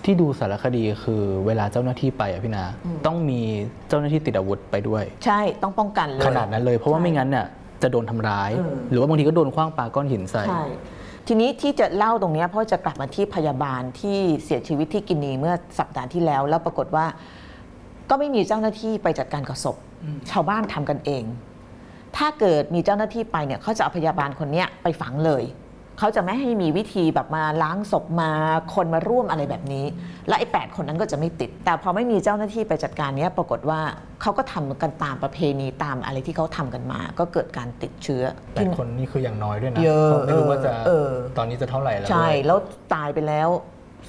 [0.05, 2.63] ที่ดูสารคดีคือเวลาเจ้าหน้าที่ไปอะพี่นา
[3.05, 3.41] ต้องมี
[3.87, 7.45] เจ้าหน้าที่ติดอาวุธไปด้วย ใช่ต้องป้องกันเลยขนาดนั้นเลย เพราะว่าใช่ไม่งั้นเนี่ย
[7.83, 10.65] จะโดนทำร้ายเออหรือว่าบางทีก็โดนคว้างปาก้อนหินใส่ ใช่
[11.27, 17.05] ทีนี้ที่จะเล่าตรงเนี้ยเพราะจะกลับมาที่พยาบาลที่เสียชีวิตที่กินีเมื่อสัปดาห์ที่แล้ว แล้วปรากฏว่า
[18.09, 19.77] ก็ไม่มีเจ้าหน้าที่ไปจัดการกับศพ
[20.31, 21.23] ชาวบ้านทำกันเอง
[22.17, 25.43] ถ้าเกิดมีเจ้าหน้าที่ไปเนี่ยเขาจะเอาพยาบาลคนเนี้ยไปฝังเลย
[25.99, 28.31] เขาจะไม่ให้มีวิธีแบบมาล้างศพมา
[28.75, 29.85] คนมาร่วมอะไรแบบนี้
[30.27, 33.79] และไอ้แปดคนนั้นก็จะไม่ติด แต่พอไม่มีเจ้าหน้าที่ไปจัดการเนี้ยปรากฏว่า
[34.21, 42.57] เขาก็ทำกันตามประเพณีตามอะไรที่เขาทำกันมา ก็เกิดการติดเชื้อแต่คนนี่คืออย่างน้อยด้วยนะเยอะพราไม่รู้ว่าจะเออตอนนี้จะเท่าไหร่แล้วใช่ด้วยแล้ว
[42.93, 43.49] ตายไปแล้ว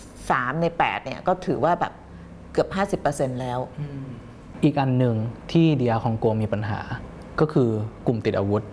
[0.00, 1.92] 3ใน8เนี่ยก็ถือว่าแบบ
[2.52, 2.68] เกือบ
[3.02, 3.58] 50%แล้ว
[4.64, 5.16] อีกอันหนึ่ง
[5.52, 6.80] ที่ดีอาคองโกมีปัญหา
[7.40, 7.68] ก็คือ
[8.06, 8.64] กลุ่มติดอาวุธ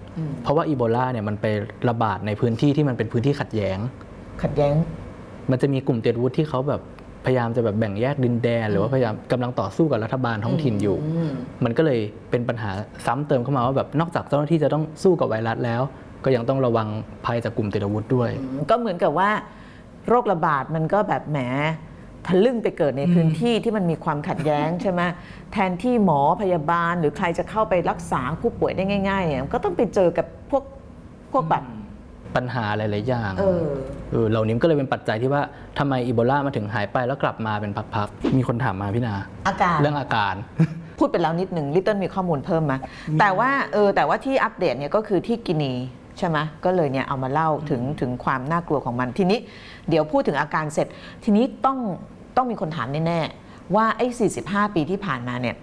[0.43, 1.45] เพราะว่าอีโบลาเนี่ยมันไป
[1.89, 3.77] ระบาดในพื้นที่ที่มันเป็นพื้นที่ขัดแย้ง
[4.43, 4.73] ขัดแย้ง
[5.51, 6.81] มันจะมีกลุ่มติดอาวุธที่เขาแบบ
[7.25, 10.97] พยายามจะแบบแบ่งแยกดินแดน หรือว่าพยายามกำลังต่อสู้กับรัฐบาลท้องถิ่นอยู่
[11.63, 11.99] มันก็เลย
[12.29, 12.71] เป็นปัญหา
[13.05, 15.81] ซ้ำเติมเข้ามาว่าแบบนอกจากเจ้าหน้าที่จะต้องสู้กับไวรัสแล้ว
[16.23, 16.87] ก็ยังต้องระวัง
[17.25, 18.29] ภัยจากกลุ่มติดอาวุธด้วย
[18.69, 19.29] ก็เหมือนกับว่า
[20.07, 21.39] โรคระบาดมันก็แบบแหม
[22.27, 25.01] ทะลึ่งไปเกิดในพื้นที่ที่มันมีความขัดแย้งใช่ไหม
[25.53, 30.63] แทนที่หมอพยาบาลหรือใครจะเข้าไปรักษาผู้ป่วยได้ง่ายๆเนี่ยก็ต้องไปเจอกับพวก
[31.31, 31.63] พวกแบบ
[32.35, 33.65] ปัญหาหลายๆอย่างเออ
[34.11, 35.41] เออเหล่านี้ก็เลยเป็นปัจจัยที่ว่า
[35.79, 39.15] ทำไมอีโบลามาถึงหายไปแล้วกลับมาเป็นพักๆมีคนถามมาพี่นา
[39.47, 40.35] อาการเรื่องอาการ
[40.99, 42.77] พูดไปแล้วนิดหนึ่งลิตเติ้ลมีข้อมูลเพิ่มมา
[43.19, 45.73] แต่ว่าเออแต่ว่าที่อัปเดตเนี่ยก็คือที่กินี
[46.17, 49.39] ใช่ไหมก็เลยเนี่ยเอามาเล่าถึงถึงความน่ากลัวของมันทีนี้
[49.89, 50.87] เดี๋ยวพูดถึงอาการเสร็จ
[51.23, 51.77] ทีนี้ต้อง
[52.37, 54.05] ต้องมีคนถามแน่ๆว่าไอ้
[54.39, 55.55] 45 ปีที่ผ่านมาเนี่ย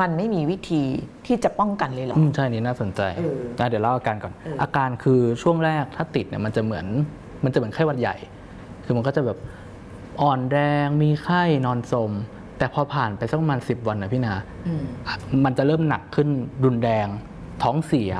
[0.00, 0.82] มันไม่มีวิธี
[1.26, 6.86] ที่จะป้องกันเลยเหรอ อืมใช่นี่น่าสนใจเออนะเดี๋ยวเล่าอาการก่อน เอออ อาการคือช่วงแรกถ้าติดเนี่ยมันจะเหมือน
[7.44, 8.16] มันจะเหมือนไข้หวัดใหญ่
[8.84, 9.38] คือมันก็จะแบบ
[10.22, 12.12] อ่อนแรงมีไข้นอนสม
[12.58, 14.34] แต่พอผ่านไปสักประมาณสิบวันนะพี่นา
[14.66, 15.14] อืมอะ
[15.44, 16.28] มันจะเริ่มหนักขึ้น
[16.64, 17.06] รุนแรง
[17.62, 18.12] ท้องเสีย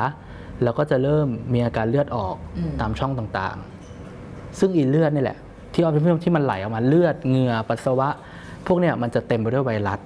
[0.63, 5.39] แล้วก็จะเริ่มมีอาการเลือดออกอืม ตามช่องต่างๆ ซึ่งอีเลือดนี่แหละ
[5.79, 8.09] ที่เอาที่ที่มันไหลออกมาเลือดเหงื่อปัสสาวะ
[8.67, 10.01] พวกเนี่ยมันจะเต็มไปด้วยไวรัส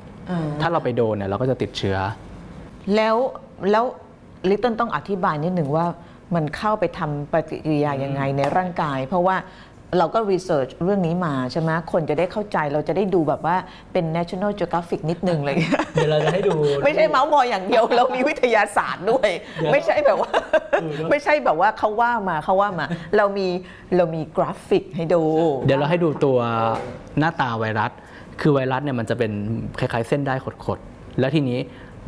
[0.61, 1.99] ถ้าเราไปโดนเนี่ยเราก็จะติดเชื้อ
[2.95, 3.17] แล้ว
[3.71, 3.85] แล้ว
[4.49, 5.87] ลิตเติ้ลต้องอธิบายนิดหนึ่งว่า
[6.35, 9.37] มันเข้าไปทำปฏิกิริยายังไงในร่างกาย เพราะว่า
[9.99, 13.57] เราก็ research เรื่องนี้มาใช่ไหมคนจะได้เข้าใจเราจะได้ดูแบบว่า
[13.93, 20.31] เป็น National Geographic นิดนึงอะไรอย่างเลย เดี๋ยวเราจะให้ดู ไม่ใช่เมาส์มอยอย่างเดียวเรามีวิทยาศาสตร์ด้วยเดี๋ยวไม่ใช่แบบว่า
[20.81, 23.49] เออไม่ใช่แบบว่าเขาว่ามาเขาว่ามา เรามี
[23.97, 25.23] เรามีกราฟิกให้ดู
[25.67, 26.39] เดี๋ยวเราให้ดูตัว
[27.19, 27.91] หน้าตาไวรัส
[28.41, 29.33] คือไวรัสเนี่ยมันจะเป็น
[29.79, 30.35] คล้ายๆ เส้นได้
[30.67, 31.59] ขดๆแล้วทีนี้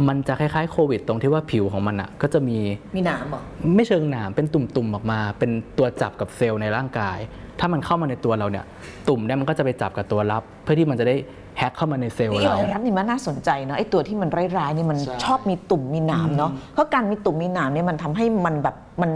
[0.08, 2.58] มันจะคล้ายๆโควิด ตรงที่ว่าผิวของมันอะก็จะมี
[2.96, 3.40] มีหนามเหรอ
[3.76, 7.18] ไม่เชิงหนามเป็นตุ่มๆออกมา เป็นตัวจับกับเซลล์ในร่างกาย
[7.60, 8.64] ถ้ามันเข้ามาในตัวเราเนี่ย
[9.08, 11.16] ตุ่มเนี่ยมันก็จะไปจับกับตัวรับ เพื่อที่มันจะได้
[11.58, 19.10] แฮ็กเข้ามาในเซลล์นี่เราไวรัสนี่มันน่าสนใจเนาะไอ้ตัวที่มันร้ายๆนี่มันใช่ ชอบมีตุ่มมีหนามเนาะเพราะการมีตุ่มมีหนามเนี่ยมันทำให้มันแบบมัน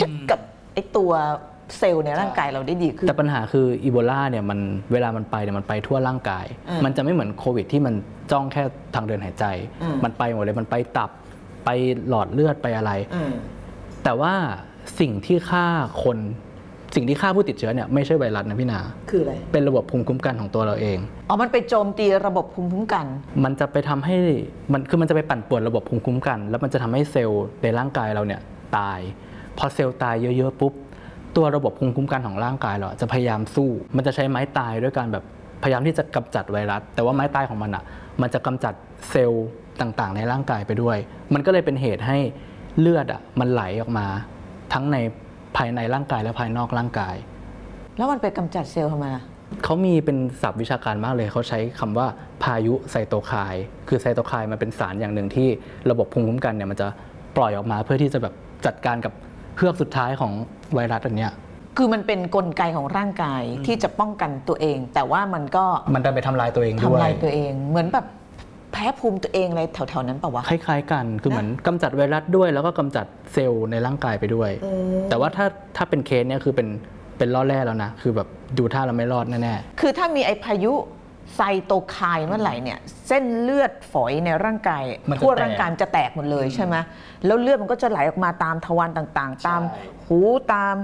[0.00, 0.40] จึ๊กกับ
[0.74, 1.10] ไอ้ตัว
[1.78, 4.58] เซลล์ในร่างกายเราได้ดีขึ้น แต่ปัญหาคืออีโบลาเนี่ยมัน
[4.92, 7.94] เวลามันไปเนี่ยมันไปทั่วร่างกายอืมมันจะไม่เหมือนโควิดที่มัน
[8.30, 8.62] จ้องแค่
[8.94, 9.44] ทางเดินหายใจ
[9.82, 11.10] อืมมันไปหมดเลยมันไปตับ
[11.64, 11.70] ไป
[12.08, 13.32] หลอดเลือดไปอะไรอืม
[14.04, 14.34] แต่ว่า
[15.00, 15.66] สิ่งที่ฆ่า
[16.04, 16.18] คน
[16.96, 23.06] สิ่งที่ฆ่าผู้ติดเชื้อเนี่ยไม่ใช่ไวรัสนะพี่นา คืออะไร เป็นระบบภูมิคุ้มกันของตัวเราเอง อ๋อ มันไปโจมตีระบบภูมิคุ้มกัน
[23.44, 24.16] มันจะไปทำให้
[24.72, 28.40] มัน คือมันจะไปปั่นป่วนระบบภูมิคุ้มกัน แล้วมันจะทำให้เซลล์ในร่างกายเราเนี่ย
[28.76, 28.98] ตาย
[29.58, 30.72] พอเซลล์ตายเยอะๆปุ๊บ
[31.36, 35.24] ตัวระบบภูมิคุ้มกันของร่างกายเราจะพยายามสู้ มันจะใช้ไม้ตายด้วยการแบบ
[35.62, 37.84] พยายามที่จะกำจัดไวรัส แต่ว่าไม้ตายของมันอะ
[38.22, 38.74] มันจะกำจัด
[39.10, 39.46] เซลล์
[39.80, 40.96] ต่างๆ ในร่างกายไปด้วย
[41.34, 42.18] มันก็เลยเป็นเหตุให้
[42.80, 44.06] เลือดอะมันไหลออกมา
[44.72, 44.96] ทั้งใน
[45.56, 47.14] ภายในร่างกายและภายนอกร่างกาย
[47.96, 49.22] แล้วมันไปกำจัดเซลล์ทำไมล่ะ
[49.64, 52.06] เขามีเป็นศัพท์วิชาการมากเลย เขาใช้คำว่า
[52.42, 55.48] พายุไซโตไคน์คือไซโตไคน์มันเป็นสารอย่างหนึ่งที่
[55.90, 56.88] ระบบภูมิคุ้มกันเนี่ยมันจะ
[57.36, 58.34] ปล่อยออกมาเพื่อที่จะแบบ
[58.66, 59.12] จัดการกับ
[59.58, 60.32] เพือกสุดท้ายของ
[60.74, 61.32] ไวรัสอันเนี้ย
[61.76, 68.06] คือมันเป็นกลไกของร่างกายที่จะป้องกันตัวเอง แต่ว่ามันก็มันจะไปทำลายตัวเองด้ทำวยลายตัวเอง เหมือนแบบ
[68.72, 74.50] แพ้ภูมิตัวเองอะไรแถวๆนั้นปะวะ คล้ายๆกันคือเหมือนกำจัดไวรัสด้วย แล้วก็กำจัดเซลล์ในร่างกายไปด้วย
[75.10, 76.68] แต่ว่าถ้าถ้าเป็นเคสเนี่ยคือเป็น
[77.18, 80.72] เป็นล่อแร่แล้วนะ คือแบบดูท่าเราไม่รอดแน่คือถ้ามีไอพายุ
[81.36, 86.76] ไซโตไคน์เมื่อไหร่เนี่ยเส้นเลือดฝอยในร่างกายมันจะทั่วแตกร่างกายมันจะแตกหมดเลยใช่ไหม
[87.26, 90.18] แล้วเลือดมันก็จะไหลออกมาตามทวารต่างๆ ตามใช่ หู
[90.52, 90.74] ตาม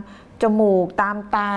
[0.43, 1.49] จมูกตามตา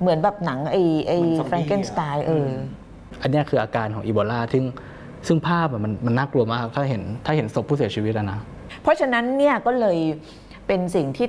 [0.00, 0.76] เหมือนแบบหนังไอ
[1.08, 4.64] ไอเหมือนซอมบี้แฟรงเกนสไตน์เอออๆอันเนี้ยคืออาการของอีโบลาซึ่ง
[5.26, 8.38] ซึ่งภาพอะมันมันน่ากลัวมากถ้าเห็นถ้าเห็นศพผู้เสียชีวิตอะนะ
[8.82, 9.98] เพราะฉะนั้นเนี่ยก็เลย
[10.66, 11.26] เป็นสิ่งที่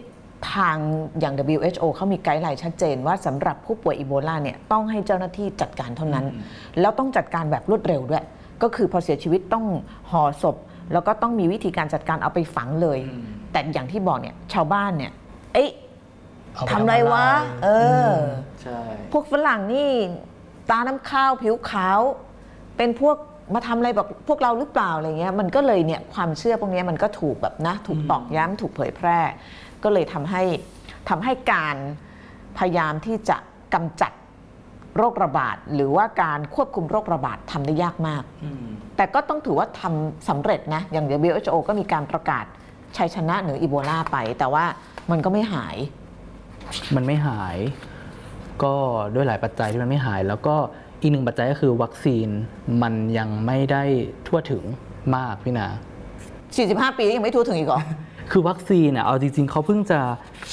[0.53, 0.77] ทาง
[1.19, 6.25] อย่าง WHO เขามีไกด์ไลน์ชัดเจนว่าสำหรับผู้ป่วยอีโบลาเนี่ยต้องให้เจ้าหน้าที่จัดการเท่านั้น
[6.79, 8.23] แล้วต้องจัดการแบบรวดเร็วด้วย
[8.61, 9.65] ก็คือพอเสียชีวิตต้อง
[10.11, 10.55] ห่อศพ
[10.93, 12.99] แล้วก็ต้องมีวิธีการจัดการเอาไปฝังเลย
[13.51, 15.11] แต่อย่างที่บอกเนี่ยชาวบ้านเนี่ย
[15.53, 15.71] เอ๊ะ
[16.53, 17.27] เอาปทำอะไรวะ
[17.63, 17.67] เอ
[18.05, 18.21] ออ
[18.61, 18.79] ใช่
[19.11, 19.89] พวกฝรั่งนี่
[20.69, 21.99] ตาน้ำข้าวผิวขาว
[22.77, 23.17] เป็นพวก
[23.53, 29.19] มาทำอะไรแบบพวกเราหรือเปล่าอะไรเงี้ยมันก็เลยเนี่ยความเชื่อพวกเนี้ยมันก็ถูกแบบนะ ถูกตอกย้ำถูกเผยแพร่
[29.83, 30.43] ก็เลยทำให้
[31.09, 31.75] ทำให้การ
[32.57, 33.37] พยายามที่จะ
[33.73, 34.11] กำจัด
[34.97, 38.23] โรคระบาด หรือว่าการควบคุมโรคระบาดทำได้ยากมาก
[38.95, 42.45] แต่ก็ต้องถือว่าทำสำเร็จนะ อย่าง WHO ก็มีการประกาศ
[42.97, 44.65] ชัยชนะเหนืออีโบลาไป แต่ว่า
[45.11, 45.77] มันก็ไม่หาย
[46.95, 47.57] มันไม่หาย
[48.63, 48.75] ก็
[49.15, 50.55] ด้วยหลายปัจจัยที่มันไม่หาย แล้วก็
[51.01, 52.27] อีกหนึ่งปัจจัยก็คือวัคซีน
[52.81, 53.83] มันยังไม่ได้
[54.27, 54.63] ทั่วถึง
[55.15, 55.67] มากพี่นา
[56.31, 57.81] 45 ปียังไม่ทั่วถึงอีกเหรอ
[58.31, 59.99] คือวัคซีนเนี่ยเอาจริงๆเขาเพิ่งจะ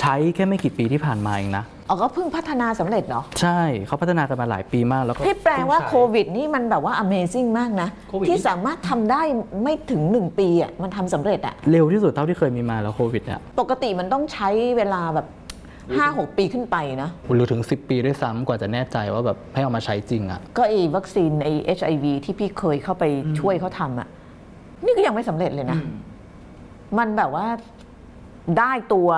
[0.00, 9.22] ใช้แค่ไม่กี่ปีที่ผ่านมาเองนะ อ๋อก็เพิ่งพัฒนาสำเร็จเหรอใช่เขาพัฒนากันมาหลายปีมากแล้วก็ที่แปลว่าเพิ่งโคใช้วิดนี่มันแบบว่า Amazing มากนะ โควิด ที่สามารถทำได้
[9.62, 15.26] ไม่ถึง 1 ปีอะมันทำสำเร็จอะ เร็วที่สุดเท่าที่เคยมีมาแล้วโควิดเนี่ยปกติมันต้องใช้เวลาแบบ
[15.82, 23.04] 5-6 ปีขึ้นไปนะ หรือถึง 10 ปีด้วยซ้ำกว่าจะแน่ใจว่าแบบให้เอามาใช้จริงอะ่ะก็ไอ้วัคซีนไอ้ HIV ที่พี่เคยเข้าไป
[23.40, 24.08] ช่วยเขาทำอะ
[24.84, 25.78] นี่ก็ยังไม่สำเร็จเลยนะ
[26.98, 27.46] มันแบบว่า
[28.58, 29.08] ได้ตัว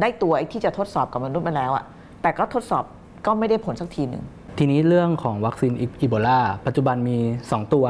[0.00, 1.84] ได้ตัวไอ้ที่จะทดสอบกับมนุษย์มาแล้วอะ
[2.22, 2.84] แต่ก็ทดสอบ
[3.26, 4.22] ก็ไม่ได้ผลสักทีหนึ่ง
[4.58, 7.18] ทีนี้เรื่องของวัคซีนอีโบลาปัจจุบันมี
[7.48, 7.86] 2 ตัว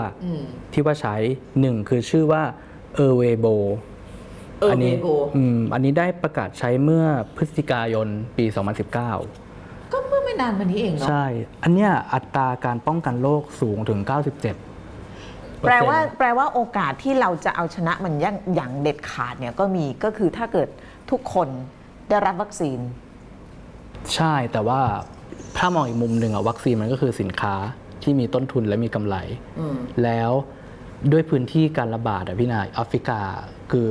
[0.73, 1.15] ที่ว่าใช้
[1.53, 2.43] 1 คือชื่อว่า
[2.95, 3.47] เออร์เวโบ
[4.71, 7.05] อันี้ Ervebo อืมอันนี้ได้ประกาศใช้เมื่อ
[7.37, 8.95] พฤศจิกายนปี 2019
[9.93, 11.27] ก็เมื่อไม่นานมานี้เองเนาะใช่
[11.63, 14.01] อันเนี้ยอัตราการป้องกันโรคสูงถึง
[14.41, 14.74] 97
[15.67, 20.69] แปลว่าแปลว่าโอกาสที่เราจะเอาชนะมันอย่างอย่างเด็ดขาดเนี่ยก็มีก็คือถ้าเกิด
[21.11, 21.49] ทุกคน
[22.09, 22.79] ได้รับวัคซีน
[24.15, 24.81] ใช่แต่ว่า
[25.59, 27.55] ถ้ามองอีกมุมหนึ่งอะวัคซีนมันก็คือสินค้า
[28.03, 29.17] ที่มีต้นทุนและมีกำไร
[30.05, 30.31] แล้ว
[31.13, 33.21] ด้วยพื้นที่การระบาดอะพี่นายแอฟริกา
[33.73, 33.89] คือ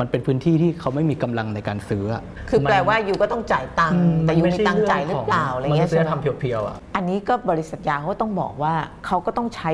[0.00, 8.74] มันเป็นพื้นที่ที่เขาไม่มีกำลังในการซื้ออะคือแปลมันว่ายูก็ต้องจ่ายตังค์แต่ยูมีตังค์จ่ายหรือเปล่าอะไรเงี้ยมันใช่ไม่ไหมใช่ทำเพียวๆอะอันนี้ก็บริษัทยาเขาก็ต้องบอกว่า
[9.06, 9.70] เขาก็ต้องใช้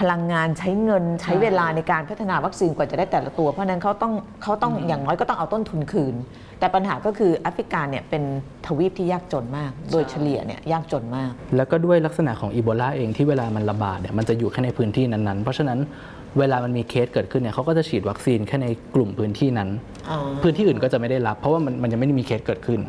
[0.00, 6.14] พพลังงานใช้เงินใช้เวลาในการพัฒนาวัคซีนกว่าจะได้แต่ละตัว เพราะฉะนั้นเขาต้องเขาต้องอย่างน้อยก็ต้องเอาต้นทุนคืน
[6.58, 8.22] แต่ปัญหาก็คือแอฟริกาเนี่ยเป็น
[8.66, 15.78] ทวีปที่ยากจนมาก โดยเฉลี่ยเนี่ยยากจนมาก แล้วก็ด้วยลักษณะของอีโบลาเองที่เวลามันระบาดเนี่ยมันจะอยู่แค่ในพื้นที่นั้นๆ เพราะฉะนั้น
[16.38, 19.68] เวลามันมีเคสเกิดขึ้นเนี่ยเขาก็จะฉีดวัคซีนแค่ในกลุ่มพื้นที่นั้น
[20.10, 22.80] อ๋อพื้นที่อื่นก็จะไม่ได้รับ เพราะว่ามันมันยังไม่ได้มีเคสเกิดขึ้น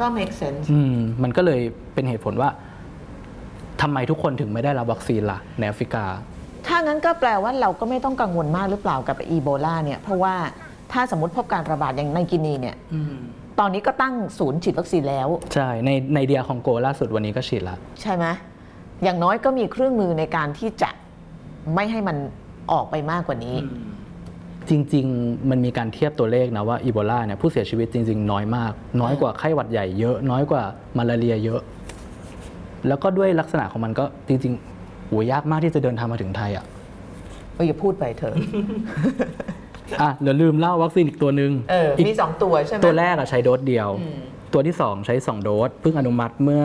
[0.00, 1.60] ก็ make sense อืมมันก็เลย
[1.94, 2.50] เป็นเหตุผลว่า
[3.82, 10.34] ทำไมทุกคนถึงไม่ได้รับวัคซีนล่ะในแอฟริกาถ้างั้นก็แปลว่าเราก็ไม่ต้องกังวลมากหรือเปล่ากับอีโบลาเนี่ย เพราะว่า
[10.92, 12.76] ถ้าสมมติพบการระบาดอย่างในกินีเนี่ย
[13.58, 18.26] ตอนนี้ก็ตั้งศูนย์ฉีดวัคซีนแล้ว ใช่ ในใน DR คองโกล่าสุดวันนี้ก็ฉีดละ ใช่ไหม
[19.04, 20.90] อย่างน้อยก็มีเครื่องมือในการที่จะ
[21.74, 22.16] ไม่ให้มัน
[22.72, 23.56] ออกไปมากกว่านี้
[24.68, 30.62] จริง ๆ มันมีการเทียบตัวเลขนะว่าอีโบลาเนี่ยผู้เสียชีวิตจริง ๆ น้อยมาก น้อยกว่าไข้หวัดใหญ่เยอะ น้อยกว่า
[30.98, 31.60] มาลาเรียเยอะ
[32.88, 34.77] แล้วก็ด้วยลักษณะของมันก็จริง ๆ
[35.08, 36.64] โหยากมากที่จะเดินทางมาถึงไทยอะ
[37.54, 38.34] เอออย่าพูดไปเถอะ
[40.00, 44.18] อะเดี๋ยวลืมเล่าวัคซีนอีกตัวหนึ่งเอออีกมีสองตัวใช่ไหมตัวแรกอะใช้โดสเดียวอืม
[44.52, 46.64] ตัวที่สองใช้สองโดสเพิ่งอนุมัติเมื่อ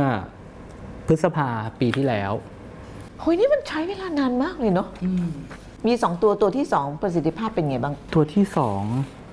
[1.08, 1.47] พฤษภา
[1.79, 2.32] ปีที่แล้ว
[3.19, 4.88] เฮ้ยนี่มันใช้เวลานานมากเลยเนาะ
[5.88, 8.82] มีสองตัวตัวที่สองประสิทธิภาพเป็นไงบ้าง ตัวที่สอง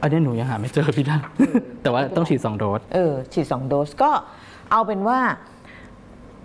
[0.01, 1.19] อันนี้หนูยังหาไม่เจอพี่ดา
[1.83, 4.11] แต่ว่าต้องฉีดสองโดส เออ ฉีดสองโดสก็
[4.73, 5.19] เอาเป็นว่า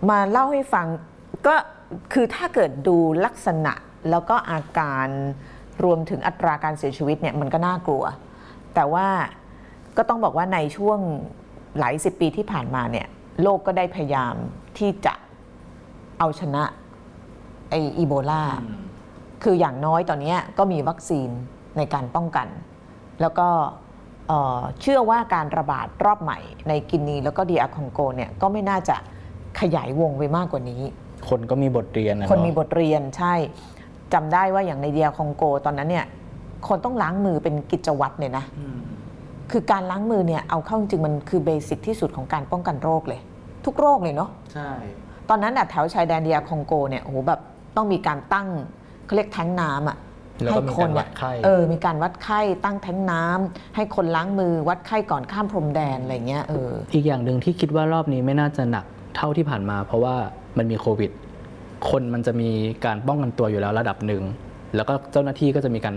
[0.09, 0.87] มาเล่าให้ฟัง
[1.47, 1.55] ก็
[2.13, 3.73] คือถ้าเกิดดูลักษณะ
[4.09, 5.07] แล้วก็อาการ
[5.83, 8.03] รวมถึงอัตราการเสียชีวิตเนี่ยมันก็น่ากลัว
[8.75, 9.07] แต่ว่า
[9.97, 10.99] ก็ต้องบอกว่าในช่วง
[11.79, 13.07] หลายสิบปีที่ผ่านมาเนี่ย
[13.41, 14.33] โลกก็ได้พยายาม
[14.77, 15.13] ที่จะ
[16.19, 16.63] เอาชนะ
[17.69, 18.43] ไออีโบลา
[19.43, 21.29] คืออย่างน้อยตอนนี้ก็มีวัคซีน
[21.77, 22.47] ในการป้องกัน
[23.21, 23.47] แล้วก็
[24.27, 28.95] เอ่อเชื่อว่าการระบาดรอบใหม่ในกินีแล้วก็ดีอาคองโกเนี่ยก็ไม่น่าจะ
[29.59, 30.81] ขยายวงไปมากกว่านี้
[31.29, 33.33] คนก็มีบทเรียนนะคนมีเอะบทเรียนใช่
[34.13, 36.05] จำได้ว่าอย่างในเดียคองโกตอนนั้นเนี่ย
[36.67, 38.43] คนต้องล้างมือเป็นกิจวัตรเลยนะ
[39.51, 43.19] คือการล้างมือเนี่ยเอาเข้าจริงๆมันคือเบสิกที่สุดของการป้องกันโรคเลย
[43.65, 44.69] ทุกโรคเลยเนาะใช่
[45.29, 47.39] ตอนนั้นอะแถวชายแดนเดียคองโกเนี่ยโอ้โหแบบ
[47.75, 48.47] ต้องมีการตั้ง
[49.05, 49.97] เขาเรียกแท้งน้ำอะ
[50.43, 58.85] แล้วก็มีการวัดไข้เออ มีการวัดไข้ตั้งแท้งน้ำให้คนล้างมือวัดไข้ก่อนข้ามพรมแดนอะไรเงี้ยเอออีกอย่างหนึ่งที่คิดว่ารอบนี้ไม่น่าจะหนัก
[59.15, 60.15] เท่าที่ผ่านมา เพราะว่า
[60.57, 61.11] มันมีโควิด
[61.89, 62.49] คนมันจะมี
[62.85, 64.23] การป้องกันตัวอยู่แล้วระดับหนึ่ง
[64.75, 65.95] แล้วก็เจ้าหน้าที่ก็จะมีการ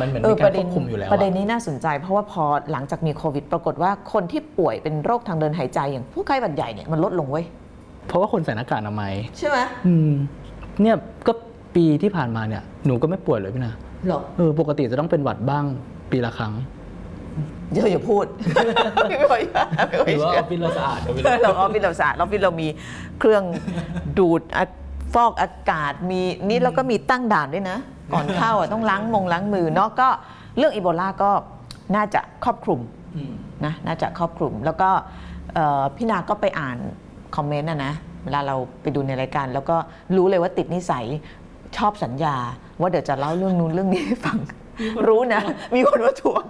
[0.00, 7.44] มันเหมือนเออมีปการระเด็คนวบคุมอยู่แล้วประเด็นอะนี้น่าสนใจ เพราะว่าพอหลังจากมีโควิด ปรากฏว่าคนที่ป่วยเป็นโรคทางเดินหายใจอย่างพวกไข้หวัดใหญ่เนี่ยมันลดลงเว้ย
[8.08, 10.12] เพราะว่าคนใส่หน้ากากอนามัยใช่ไหมอืม
[10.82, 11.32] เนี่ยก็
[11.76, 13.74] ปีที่ผ่านมาเนี่ยหนูก็ไม่ป่วยเลยพี่นะ
[14.08, 15.64] หรอเออปกติจะต้องเป็นหวัดบ้าง
[16.10, 16.52] ปีละครั้ง
[17.72, 18.24] เดี๋ยวอย่าพูด
[19.10, 19.42] ไม่ค่อย
[19.88, 22.68] ไม่ค่อยหรือว่าอเชื่อฟฟิศเราสะอาดก็ไม่อรู้เราออฟฟิศเราสะอาดออฟฟิศเรามี
[23.18, 23.42] เครื่อง
[24.18, 24.64] ดูดอะ
[25.14, 27.78] ฟอกอากาศมีนี่เราก็มีตั้งด่านด้วยนะ
[28.12, 30.08] ก่อนเข้าอะต้องล้างมงล้างมือเนาะก็
[30.58, 31.30] เรื่องอีโบลาก็
[31.96, 32.80] น่าจะครอบคลุม
[33.16, 33.32] อืม
[33.64, 34.90] นะน่าจะครอบคลุม แล้วก็
[35.54, 36.76] เอ่อพี่นาก็ไปอ่าน
[37.36, 37.92] คอมเมนต์นะนะ
[38.24, 39.76] เวลาเราไปดูในรายการ แล้วก็
[40.16, 41.04] รู้เลยว่าติดนิสัย
[41.76, 42.36] ชอบสัญญา
[42.80, 44.38] ว่าเดี๋ยวจะเล่าเรื่องนู้นเรื่องนี้ให้ฟัง
[45.08, 45.40] รู้นะ
[45.74, 46.42] มีคนมาทวง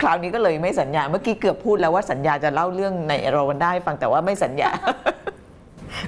[0.00, 4.70] คราวนี้ก็เลยไม่สัญญา เมื่อกี้เกือบพูดแล้วว่าสัญญาจะเล่าเรื่องในเราวันได้ฟังแต่ว่าไม่สัญญา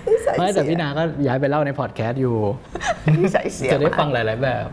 [0.07, 2.37] นิสัยไม่แต่เสียพี่นาก็ย้ายไปเล่าในพอดแคสต์อยู่
[3.21, 4.65] นิสัยเสียจะได้มากฟังหลาย ๆ แบบ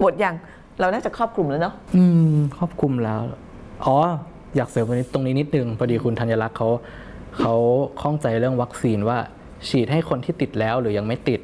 [0.00, 0.34] หมดยัง
[0.80, 3.20] เราน่าจะครอบคลุมแล้วเนาะอืม ครอบคลุมแล้ว
[3.86, 3.96] อ๋อ
[4.56, 6.68] อยากเสริมตรงนี้ตรงนี้นิดนึงพอดีคุณธัญลักษณ์เขา
[7.40, 7.54] เขา
[8.00, 9.18] ข้องใจเรื่องวัคซีนว่า
[9.68, 11.40] ฉีดให้คนที่ติดแล้วหรือยังไม่ติด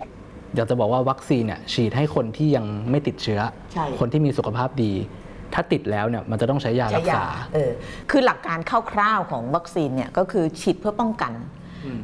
[0.54, 3.40] อยากจะบอกว่าวัคซีนเนี่ยฉีดให้คนที่ยังไม่ติดเชื้อ
[3.72, 4.92] ใช่คนที่มีสุขภาพดี
[5.54, 7.70] ถ้าติดแล้วเนี่ยมันจะต้องใช้ยาใช้รักยาษาเออ
[8.10, 8.58] คือหลักการ
[8.90, 11.32] คร่าวๆของวัคซีนเนี่ยก็คือฉีดเพื่อป้องกัน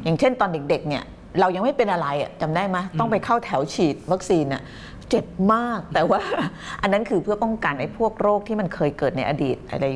[0.04, 1.04] อย่างเช่นตอนเด็กๆเนี่ย
[1.40, 4.62] เรายังไม่เป็นอะไรอะจำได้ไหมต้องไปเข้าแถวฉีดวัคซีนน่ะ
[5.10, 6.20] เจ็บมากแต่ว่า
[6.82, 9.86] อันนั้นคือเพื่อป้องกันไอ้พวกโรคที่มันเคยเกิดในอดีตอะไร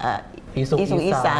[0.00, 0.20] เอ่อ
[0.54, 1.30] อีสุกอีสุกอีอีใสใส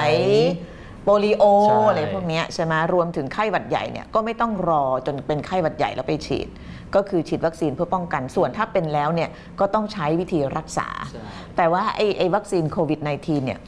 [1.06, 6.48] โปลิโอใช่ อะไรพวกเนี้ยใช่ไหมรวมถึงไข้หวัดใหญ่เนี่ยก็ไม่ต้องรอจนเป็นไข้หวัดใหญ่แล้วไปฉีด
[6.94, 10.88] ก็คือฉีดวัคซีนเพื่อป้องกันส่วนถ้าเป็นแล้วเนี่ยก็ต้องใช้วิธีรักษา
[11.56, 13.58] แต่ว่าไอ้ไอ้วัคซีนโควิด -19 เนี่ย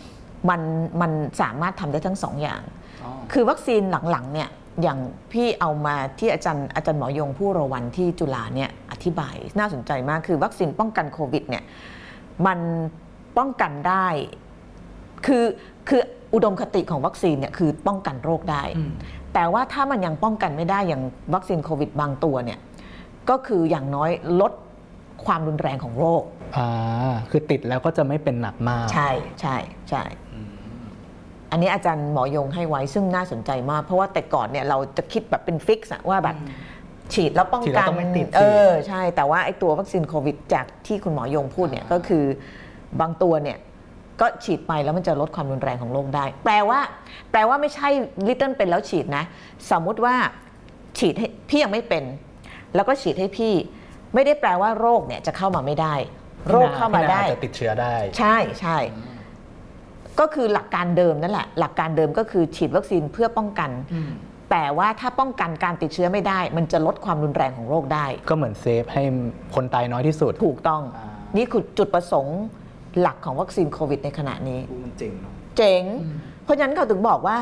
[0.51, 0.61] มัน
[1.01, 2.63] มันสามารถทำได้ทั้งสองอย่าง
[3.05, 4.49] อ๋อ คือวัคซีนหลังๆเนี่ย
[4.83, 4.99] อย่าง
[5.33, 11.65] พี่เอามาที่อาจารย์อาจารย์หมอยงผู้รวันที่จุฬาเนี่ยอธิบายน่าสนใจมากคือวัคซีนป้องกันโควิดเนี่ย
[12.47, 12.59] มัน
[13.39, 14.07] ป้องกันได้
[15.27, 15.45] คือ
[15.89, 16.03] คือ
[16.35, 18.63] อุดมคติของวัคซีนเนี่ยคือป้องกันโรคได้
[19.35, 21.03] แต่ว่าถ้ามันยังป้องกันไม่ได้อย่าง
[21.35, 22.59] วัคซีนโควิดบางตัวเนี่ย
[23.31, 24.11] ก็คืออย่างน้อย
[24.41, 24.53] ลด
[25.25, 26.23] ความรุนแรงของโรค
[26.57, 26.69] อ่า
[27.31, 29.11] คือติดแล้วก็จะไม่เป็นหนักมาก ใช่
[29.41, 29.57] ใช่
[29.91, 30.03] ใช่
[31.51, 36.37] อันนี้อาจารย์หมอยงให้ไว้ซึ่งน่าสนใจมาก เพราะว่าแต่ก่อนเนี่ยเราจะคิดแบบเป็น fix อะว่าแบบ
[37.13, 42.25] ฉีดแล้วป้องกันฉีดแล้วต้องไม่ติดเออใช่ แต่ว่าไอ้ตัววัคซีนโควิดจากที่คุณหมอยงพูดเนี่ยก็คือ
[43.01, 43.59] บางตัวเนี่ย
[44.21, 46.81] ก็ฉีดไปแล้วมันจะลดความรุนแรงของโรคได้ แปลว่า
[47.33, 47.89] แปลว่าไม่ใช่
[48.29, 49.25] ลิตเติ้ลเป็นแล้วฉีดนะ
[49.71, 50.15] สมมุติว่า
[50.99, 52.05] ฉีดให้พี่ยังไม่เป็น
[52.75, 53.55] แล้วก็ฉีดให้พี่
[54.15, 55.95] ไม่ได้แปลว่าโรคเนี่ยจะเข้ามาไม่ได้
[56.51, 58.79] โรคเข้ามาได้พี่นอาจจะติดเชื้อได้ ใช่ใช่
[60.21, 63.71] ก็คือหลักการเดิมนั่นแหละ หลักการเดิมก็คือฉีดวัคซีนเพื่อป้องกัน
[64.51, 69.03] แต่ว่าถ้าป้องกันการติดเชื้อไม่ได้ มันจะลดความรุนแรงของโรคได้ ก็เหมือนเซฟให้
[69.55, 72.39] คนตายน้อยที่สุด ถูกต้องอ่านี่คือจุดประสงค์
[73.01, 75.83] หลักของวัคซีนโควิดในขณะนี้ มันจริงเนาะเจ๋ง
[76.45, 77.37] เพราะฉะนั้นเขาถึงบอกว่า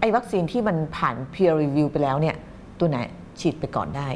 [0.00, 2.36] ไอ้วัคซีนที่มันผ่าน peer review ไปแล้วเนี่ย
[2.78, 2.98] ตัวไหน
[3.40, 4.08] ฉีดไปก่อนได้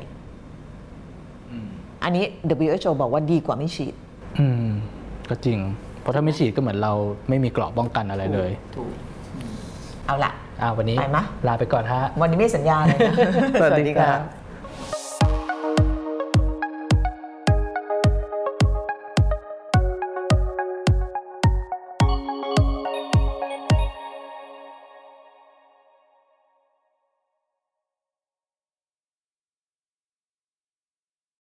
[2.02, 2.24] อันนี้
[2.66, 3.94] WHO บอกว่าดีกว่าไม่ฉีด
[4.38, 4.68] อืม
[5.30, 5.58] ก็จริง
[6.00, 6.92] เพราะถ้าไม่ฉีดก็เหมือนเรา
[7.28, 8.88] ไม่มีเกราะป้องกันอะไรเลย ถูก
[10.06, 13.14] เอาละอ่าวันนี้ไปมะ ลาไปก่อนฮะ วันนี้ไม่สัญญาเลยนะ
[13.60, 14.18] สวัสดีครับ